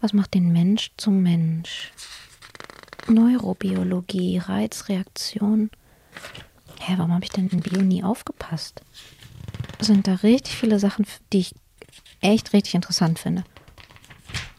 Was 0.00 0.12
macht 0.12 0.34
den 0.34 0.52
Mensch 0.52 0.92
zum 0.96 1.20
Mensch? 1.20 1.90
Neurobiologie, 3.08 4.38
Reizreaktion. 4.38 5.70
Hä, 6.78 6.94
warum 6.96 7.12
habe 7.12 7.24
ich 7.24 7.30
denn 7.30 7.48
in 7.48 7.58
Bio 7.58 7.82
nie 7.82 8.04
aufgepasst? 8.04 8.82
sind 9.80 10.06
da 10.06 10.14
richtig 10.14 10.54
viele 10.54 10.78
Sachen, 10.78 11.06
die 11.32 11.40
ich 11.40 11.54
echt 12.20 12.52
richtig 12.52 12.76
interessant 12.76 13.18
finde. 13.18 13.42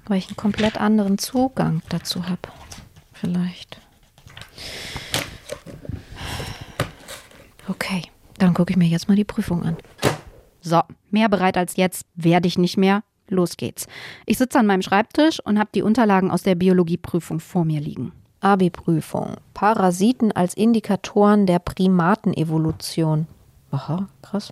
Weil 0.06 0.18
ich 0.18 0.28
einen 0.28 0.36
komplett 0.36 0.80
anderen 0.80 1.18
Zugang 1.18 1.82
dazu 1.90 2.28
habe. 2.28 2.42
Vielleicht. 3.14 3.80
Okay, 7.68 8.04
dann 8.38 8.54
gucke 8.54 8.72
ich 8.72 8.78
mir 8.78 8.88
jetzt 8.88 9.08
mal 9.08 9.16
die 9.16 9.24
Prüfung 9.24 9.64
an. 9.64 9.78
So, 10.62 10.82
mehr 11.10 11.30
bereit 11.30 11.58
als 11.58 11.76
jetzt 11.76 12.06
werde 12.16 12.48
ich 12.48 12.58
nicht 12.58 12.78
mehr. 12.78 13.04
Los 13.28 13.56
geht's. 13.58 13.88
Ich 14.26 14.38
sitze 14.38 14.60
an 14.60 14.66
meinem 14.66 14.82
Schreibtisch 14.82 15.40
und 15.40 15.58
habe 15.58 15.70
die 15.74 15.84
Unterlagen 15.84 16.32
aus 16.32 16.44
der 16.44 16.56
Biologieprüfung 16.56 17.40
vor 17.40 17.64
mir 17.64 17.80
liegen. 17.80 18.12
Abi-Prüfung. 18.42 19.36
Parasiten 19.54 20.32
als 20.32 20.56
Indikatoren 20.56 21.46
der 21.46 21.60
Primatenevolution. 21.60 23.28
Aha, 23.72 24.10
krass 24.22 24.52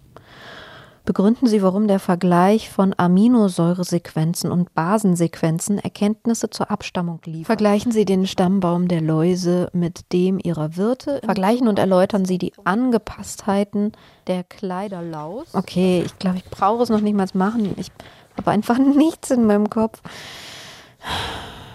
begründen 1.10 1.48
Sie, 1.48 1.64
warum 1.64 1.88
der 1.88 1.98
Vergleich 1.98 2.70
von 2.70 2.94
Aminosäuresequenzen 2.96 4.52
und 4.52 4.76
Basensequenzen 4.76 5.80
Erkenntnisse 5.80 6.52
zur 6.52 6.70
Abstammung 6.70 7.20
liefert. 7.26 7.48
Vergleichen 7.48 7.92
Sie 7.92 8.06
den 8.06 8.28
Stammbaum 8.28 8.88
der 8.88 9.02
Läuse 9.02 9.72
mit 9.74 10.14
dem 10.14 10.38
ihrer 10.38 10.78
Wirte. 10.78 11.20
Vergleichen 11.26 11.68
und 11.68 11.80
erläutern 11.80 12.26
Sie 12.26 12.38
die 12.38 12.54
Angepasstheiten 12.64 13.94
der 14.28 14.44
Kleiderlaus. 14.44 15.48
Okay, 15.54 16.04
ich 16.06 16.20
glaube, 16.20 16.38
ich 16.38 16.46
brauche 16.46 16.84
es 16.84 16.90
noch 16.90 17.02
nicht 17.02 17.16
mal 17.16 17.26
machen. 17.34 17.74
Ich 17.78 17.92
habe 18.38 18.52
einfach 18.52 18.78
nichts 18.96 19.32
in 19.32 19.48
meinem 19.48 19.68
Kopf. 19.68 20.04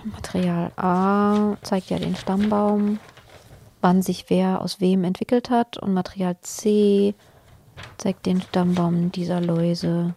Material 0.04 0.70
A 0.76 1.56
zeigt 1.62 1.90
ja 1.90 1.98
den 1.98 2.14
Stammbaum, 2.14 3.00
wann 3.80 4.00
sich 4.00 4.26
wer 4.28 4.60
aus 4.60 4.80
wem 4.80 5.02
entwickelt 5.02 5.50
hat. 5.50 5.76
Und 5.76 5.92
Material 5.92 6.36
C 6.40 7.16
zeigt 7.98 8.26
den 8.26 8.40
Stammbaum 8.40 9.12
dieser 9.12 9.40
Läuse. 9.40 10.14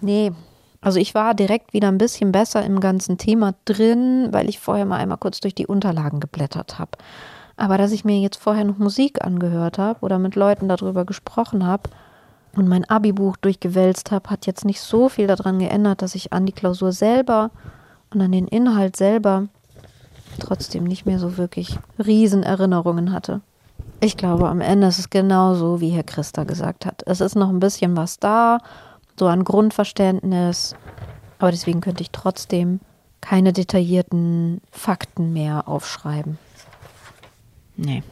Nee, 0.00 0.32
also 0.80 0.98
ich 0.98 1.14
war 1.14 1.34
direkt 1.34 1.72
wieder 1.72 1.88
ein 1.88 1.98
bisschen 1.98 2.32
besser 2.32 2.64
im 2.64 2.80
ganzen 2.80 3.18
Thema 3.18 3.54
drin, 3.64 4.28
weil 4.32 4.48
ich 4.48 4.58
vorher 4.58 4.84
mal 4.84 4.98
einmal 4.98 5.18
kurz 5.18 5.40
durch 5.40 5.54
die 5.54 5.66
Unterlagen 5.66 6.20
geblättert 6.20 6.78
habe. 6.78 6.92
Aber 7.56 7.78
dass 7.78 7.92
ich 7.92 8.04
mir 8.04 8.18
jetzt 8.20 8.36
vorher 8.36 8.64
noch 8.64 8.78
Musik 8.78 9.24
angehört 9.24 9.78
habe 9.78 10.00
oder 10.00 10.18
mit 10.18 10.34
Leuten 10.34 10.68
darüber 10.68 11.04
gesprochen 11.04 11.64
habe, 11.64 11.90
und 12.56 12.68
mein 12.68 12.84
Abi-Buch 12.84 13.36
durchgewälzt 13.36 14.10
habe, 14.10 14.30
hat 14.30 14.46
jetzt 14.46 14.64
nicht 14.64 14.80
so 14.80 15.08
viel 15.08 15.26
daran 15.26 15.58
geändert, 15.58 16.02
dass 16.02 16.14
ich 16.14 16.32
an 16.32 16.46
die 16.46 16.52
Klausur 16.52 16.92
selber 16.92 17.50
und 18.12 18.20
an 18.20 18.32
den 18.32 18.46
Inhalt 18.46 18.96
selber 18.96 19.48
trotzdem 20.38 20.84
nicht 20.84 21.06
mehr 21.06 21.18
so 21.18 21.36
wirklich 21.36 21.78
Riesenerinnerungen 22.04 23.12
hatte. 23.12 23.40
Ich 24.04 24.18
glaube, 24.18 24.50
am 24.50 24.60
Ende 24.60 24.88
ist 24.88 24.98
es 24.98 25.08
genauso, 25.08 25.80
wie 25.80 25.88
Herr 25.88 26.02
Christa 26.02 26.44
gesagt 26.44 26.84
hat. 26.84 27.02
Es 27.06 27.22
ist 27.22 27.36
noch 27.36 27.48
ein 27.48 27.58
bisschen 27.58 27.96
was 27.96 28.18
da, 28.18 28.58
so 29.18 29.26
ein 29.28 29.44
Grundverständnis, 29.44 30.76
aber 31.38 31.50
deswegen 31.50 31.80
könnte 31.80 32.02
ich 32.02 32.10
trotzdem 32.10 32.80
keine 33.22 33.54
detaillierten 33.54 34.60
Fakten 34.70 35.32
mehr 35.32 35.68
aufschreiben. 35.68 36.36
Nee. 37.78 38.02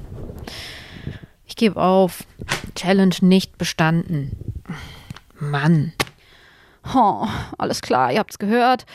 Ich 1.44 1.56
gebe 1.56 1.78
auf. 1.78 2.24
Challenge 2.74 3.16
nicht 3.20 3.58
bestanden. 3.58 4.30
Mann. 5.38 5.92
Oh, 6.94 7.26
alles 7.58 7.82
klar, 7.82 8.10
ihr 8.10 8.20
habt's 8.20 8.38
gehört. 8.38 8.86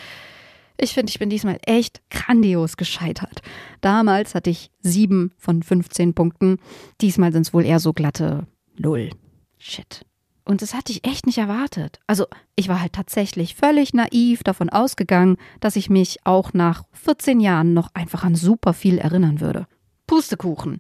Ich 0.80 0.94
finde, 0.94 1.10
ich 1.10 1.20
bin 1.20 1.30
diesmal 1.30 1.60
echt 1.66 2.02
grandios 2.10 2.78
gescheitert. 2.78 3.42
Damals 3.82 4.36
hatte 4.36 4.50
ich 4.50 4.72
sieben 4.80 5.34
von 5.38 5.64
15 5.64 6.14
Punkten. 6.14 6.60
Diesmal 7.02 7.32
sind 7.32 7.42
es 7.44 7.54
wohl 7.54 7.66
eher 7.66 7.80
so 7.80 7.94
glatte 7.94 8.46
Null. 8.78 9.10
Shit. 9.58 10.06
Und 10.46 10.62
das 10.62 10.74
hatte 10.74 10.94
ich 10.94 11.06
echt 11.06 11.26
nicht 11.26 11.40
erwartet. 11.40 12.00
Also, 12.08 12.26
ich 12.56 12.70
war 12.70 12.80
halt 12.80 12.94
tatsächlich 12.94 13.56
völlig 13.56 13.94
naiv 13.94 14.44
davon 14.44 14.70
ausgegangen, 14.70 15.38
dass 15.60 15.76
ich 15.76 15.90
mich 15.90 16.20
auch 16.26 16.54
nach 16.54 16.84
14 16.94 17.42
Jahren 17.42 17.74
noch 17.74 17.94
einfach 17.94 18.24
an 18.24 18.36
super 18.36 18.74
viel 18.74 18.98
erinnern 18.98 19.42
würde. 19.42 19.68
Pustekuchen. 20.06 20.80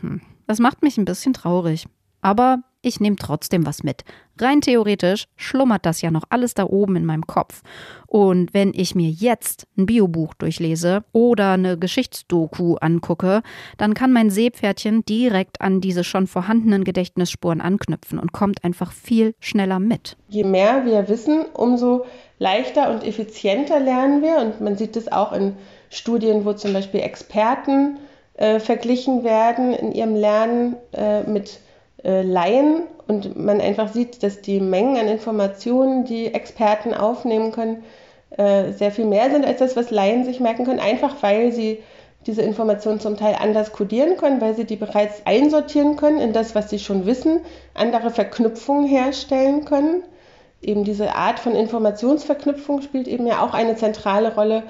Hm, 0.00 0.20
das 0.46 0.58
macht 0.58 0.82
mich 0.82 0.98
ein 0.98 1.06
bisschen 1.06 1.32
traurig. 1.32 1.86
Aber 2.20 2.58
ich 2.84 3.00
nehme 3.00 3.16
trotzdem 3.16 3.66
was 3.66 3.82
mit. 3.82 4.04
Rein 4.38 4.60
theoretisch 4.60 5.26
schlummert 5.36 5.86
das 5.86 6.02
ja 6.02 6.10
noch 6.10 6.24
alles 6.28 6.54
da 6.54 6.64
oben 6.64 6.96
in 6.96 7.06
meinem 7.06 7.26
Kopf. 7.26 7.62
Und 8.06 8.52
wenn 8.52 8.72
ich 8.74 8.94
mir 8.94 9.08
jetzt 9.08 9.66
ein 9.76 9.86
Biobuch 9.86 10.34
durchlese 10.34 11.04
oder 11.12 11.52
eine 11.52 11.78
Geschichtsdoku 11.78 12.76
angucke, 12.76 13.42
dann 13.78 13.94
kann 13.94 14.12
mein 14.12 14.30
Seepferdchen 14.30 15.04
direkt 15.04 15.60
an 15.60 15.80
diese 15.80 16.04
schon 16.04 16.26
vorhandenen 16.26 16.84
Gedächtnisspuren 16.84 17.60
anknüpfen 17.60 18.18
und 18.18 18.32
kommt 18.32 18.64
einfach 18.64 18.92
viel 18.92 19.34
schneller 19.40 19.78
mit. 19.78 20.16
Je 20.28 20.44
mehr 20.44 20.84
wir 20.84 21.08
wissen, 21.08 21.44
umso 21.54 22.06
leichter 22.38 22.90
und 22.90 23.04
effizienter 23.04 23.80
lernen 23.80 24.22
wir. 24.22 24.38
Und 24.38 24.60
man 24.60 24.76
sieht 24.76 24.96
es 24.96 25.10
auch 25.10 25.32
in 25.32 25.54
Studien, 25.90 26.44
wo 26.44 26.52
zum 26.52 26.72
Beispiel 26.72 27.00
Experten 27.00 27.98
äh, 28.34 28.58
verglichen 28.58 29.22
werden 29.22 29.72
in 29.72 29.92
ihrem 29.92 30.16
Lernen 30.16 30.76
äh, 30.92 31.22
mit 31.22 31.60
äh, 32.04 32.22
Laien 32.22 32.82
und 33.06 33.36
man 33.36 33.60
einfach 33.60 33.92
sieht, 33.92 34.22
dass 34.22 34.40
die 34.40 34.60
Mengen 34.60 34.96
an 34.96 35.08
Informationen, 35.08 36.04
die 36.04 36.32
Experten 36.32 36.94
aufnehmen 36.94 37.52
können, 37.52 37.84
äh, 38.36 38.72
sehr 38.72 38.90
viel 38.90 39.04
mehr 39.04 39.30
sind 39.30 39.44
als 39.46 39.58
das, 39.58 39.76
was 39.76 39.90
Laien 39.90 40.24
sich 40.24 40.40
merken 40.40 40.64
können, 40.64 40.80
einfach 40.80 41.22
weil 41.22 41.52
sie 41.52 41.82
diese 42.26 42.42
Informationen 42.42 43.00
zum 43.00 43.16
Teil 43.16 43.36
anders 43.38 43.72
kodieren 43.72 44.16
können, 44.16 44.40
weil 44.40 44.54
sie 44.54 44.64
die 44.64 44.76
bereits 44.76 45.26
einsortieren 45.26 45.96
können 45.96 46.20
in 46.20 46.32
das, 46.32 46.54
was 46.54 46.70
sie 46.70 46.78
schon 46.78 47.06
wissen, 47.06 47.40
andere 47.74 48.10
Verknüpfungen 48.10 48.86
herstellen 48.86 49.64
können. 49.64 50.02
Eben 50.62 50.84
diese 50.84 51.14
Art 51.14 51.38
von 51.38 51.54
Informationsverknüpfung 51.54 52.80
spielt 52.80 53.06
eben 53.08 53.26
ja 53.26 53.42
auch 53.42 53.52
eine 53.52 53.76
zentrale 53.76 54.34
Rolle, 54.34 54.62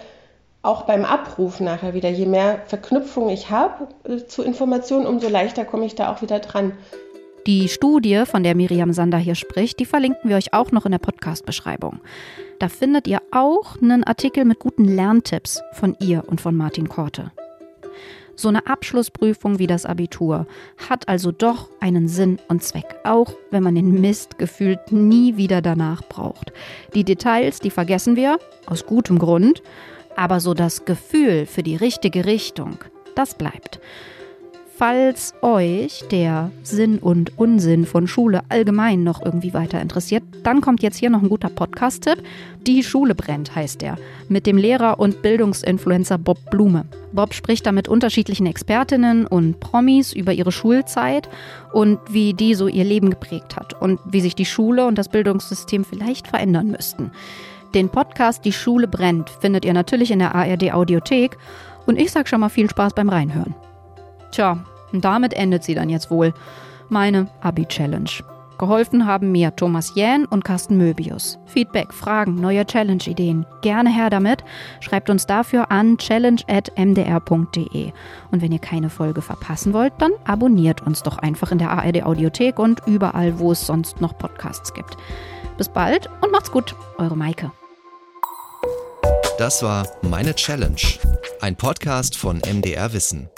auch 0.63 0.83
beim 0.83 1.05
Abruf 1.05 1.61
nachher 1.61 1.95
wieder. 1.95 2.09
Je 2.09 2.27
mehr 2.27 2.63
Verknüpfungen 2.67 3.31
ich 3.31 3.51
habe 3.51 3.89
äh, 4.05 4.27
zu 4.27 4.43
Informationen, 4.43 5.07
umso 5.07 5.29
leichter 5.29 5.65
komme 5.65 5.85
ich 5.85 5.95
da 5.95 6.13
auch 6.13 6.23
wieder 6.23 6.41
dran. 6.41 6.73
Die 7.47 7.69
Studie, 7.69 8.23
von 8.25 8.43
der 8.43 8.55
Miriam 8.55 8.95
Sander 8.95 9.19
hier 9.19 9.35
spricht, 9.35 9.79
die 9.79 9.85
verlinken 9.85 10.31
wir 10.31 10.37
euch 10.37 10.55
auch 10.55 10.73
noch 10.73 10.87
in 10.87 10.93
der 10.93 10.99
Podcast-Beschreibung. 10.99 12.01
Da 12.59 12.71
findet 12.71 13.07
ihr 13.07 13.21
auch 13.33 13.77
einen 13.83 14.03
Artikel 14.03 14.47
mit 14.47 14.61
guten 14.61 14.87
Lerntipps 14.87 15.61
von 15.75 15.95
ihr 16.01 16.25
und 16.27 16.41
von 16.41 16.57
Martin 16.57 16.89
Korte. 16.89 17.33
So 18.35 18.49
eine 18.49 18.67
Abschlussprüfung 18.67 19.59
wie 19.59 19.67
das 19.67 19.85
Abitur 19.85 20.47
hat 20.89 21.07
also 21.07 21.33
doch 21.33 21.69
einen 21.81 22.09
Sinn 22.09 22.39
und 22.49 22.63
Zweck, 22.63 22.97
auch 23.05 23.35
wenn 23.51 23.63
man 23.63 23.75
den 23.75 24.01
Mist 24.01 24.39
gefühlt 24.39 24.91
nie 24.91 25.37
wieder 25.37 25.61
danach 25.61 26.03
braucht. 26.09 26.51
Die 26.95 27.05
Details, 27.05 27.61
die 27.61 27.71
vergessen 27.71 28.17
wir, 28.17 28.39
aus 28.65 28.87
gutem 28.87 29.19
Grund, 29.19 29.63
aber 30.17 30.41
so 30.41 30.55
das 30.55 30.87
Gefühl 30.87 31.45
für 31.45 31.63
die 31.63 31.77
richtige 31.77 32.25
Richtung, 32.25 32.79
das 33.15 33.35
bleibt. 33.35 33.81
Falls 34.77 35.35
euch 35.41 36.03
der 36.11 36.51
Sinn 36.65 36.99
und 36.99 37.39
Unsinn 37.39 37.87
von 37.87 38.09
Schule 38.09 38.43
allgemein 38.49 39.05
noch 39.05 39.25
irgendwie 39.25 39.55
weiter 39.55 39.81
interessiert, 39.81 40.25
dann 40.43 40.61
kommt 40.61 40.83
jetzt 40.83 40.97
hier 40.97 41.11
noch 41.11 41.23
ein 41.23 41.29
guter 41.29 41.49
Podcast-Tipp. 41.49 42.21
Die 42.67 42.83
Schule 42.83 43.15
brennt 43.15 43.55
heißt 43.55 43.85
er, 43.85 43.97
mit 44.29 44.49
dem 44.49 44.57
Lehrer 44.57 44.99
und 44.99 45.23
Bildungsinfluencer 45.23 46.19
Bob 46.19 46.51
Blume. 46.51 46.87
Bob 47.13 47.35
spricht 47.35 47.67
da 47.67 47.73
mit 47.73 47.87
unterschiedlichen 47.87 48.47
Expertinnen 48.47 49.29
und 49.29 49.61
Promis 49.61 50.13
über 50.13 50.33
ihre 50.33 50.51
Schulzeit 50.51 51.29
und 51.73 52.01
wie 52.11 52.35
die 52.35 52.57
so 52.57 52.67
ihr 52.67 52.85
Leben 52.85 53.11
geprägt 53.11 53.55
hat 53.55 53.81
und 53.81 54.01
wie 54.05 54.21
sich 54.21 54.35
die 54.35 54.45
Schule 54.45 54.87
und 54.87 54.99
das 54.99 55.09
Bildungssystem 55.09 55.85
vielleicht 55.85 56.27
verändern 56.27 56.73
müssten. 56.73 57.13
Den 57.75 57.91
Podcast 57.91 58.45
Die 58.45 58.53
Schule 58.53 58.89
brennt 58.89 59.31
findet 59.31 59.65
ihr 59.65 59.73
natürlich 59.73 60.11
in 60.11 60.19
der 60.19 60.35
ARD 60.35 60.73
Audiothek 60.73 61.39
und 61.87 61.97
ich 61.97 62.11
sag 62.11 62.29
schon 62.29 62.41
mal 62.41 62.49
viel 62.49 62.69
Spaß 62.69 62.95
beim 62.95 63.09
Reinhören. 63.09 63.55
Tja, 64.35 64.59
und 64.93 65.05
damit 65.05 65.33
endet 65.33 65.63
sie 65.63 65.75
dann 65.75 65.89
jetzt 65.89 66.11
wohl. 66.11 66.35
Meine 66.89 67.29
Abi-Challenge. 67.41 68.11
Geholfen 68.59 69.07
haben 69.07 69.31
mir 69.31 69.55
Thomas 69.55 69.95
Jähn 69.95 70.25
und 70.27 70.45
Carsten 70.45 70.77
Möbius. 70.77 71.39
Feedback, 71.47 71.93
Fragen, 71.93 72.35
neue 72.41 72.67
Challenge-Ideen. 72.67 73.47
Gerne 73.63 73.91
her 73.91 74.11
damit. 74.11 74.43
Schreibt 74.81 75.09
uns 75.09 75.27
dafür 75.27 75.71
an 75.71 75.99
challenge.mdr.de. 75.99 77.93
Und 78.33 78.43
wenn 78.43 78.51
ihr 78.51 78.59
keine 78.59 78.91
Folge 78.91 79.23
verpassen 79.23 79.73
wollt, 79.73 79.93
dann 79.99 80.11
abonniert 80.25 80.83
uns 80.83 81.05
doch 81.05 81.19
einfach 81.19 81.53
in 81.53 81.59
der 81.59 81.71
ARD 81.71 82.03
Audiothek 82.03 82.59
und 82.59 82.83
überall, 82.87 83.39
wo 83.39 83.53
es 83.53 83.65
sonst 83.65 84.01
noch 84.01 84.19
Podcasts 84.19 84.75
gibt. 84.75 84.97
Bis 85.59 85.69
bald 85.69 86.09
und 86.23 86.33
macht's 86.33 86.51
gut. 86.51 86.75
Eure 86.99 87.17
Maike. 87.17 87.53
Das 89.39 89.63
war 89.63 89.87
Meine 90.03 90.35
Challenge, 90.35 90.81
ein 91.41 91.55
Podcast 91.55 92.17
von 92.17 92.39
MDR 92.39 92.93
Wissen. 92.93 93.29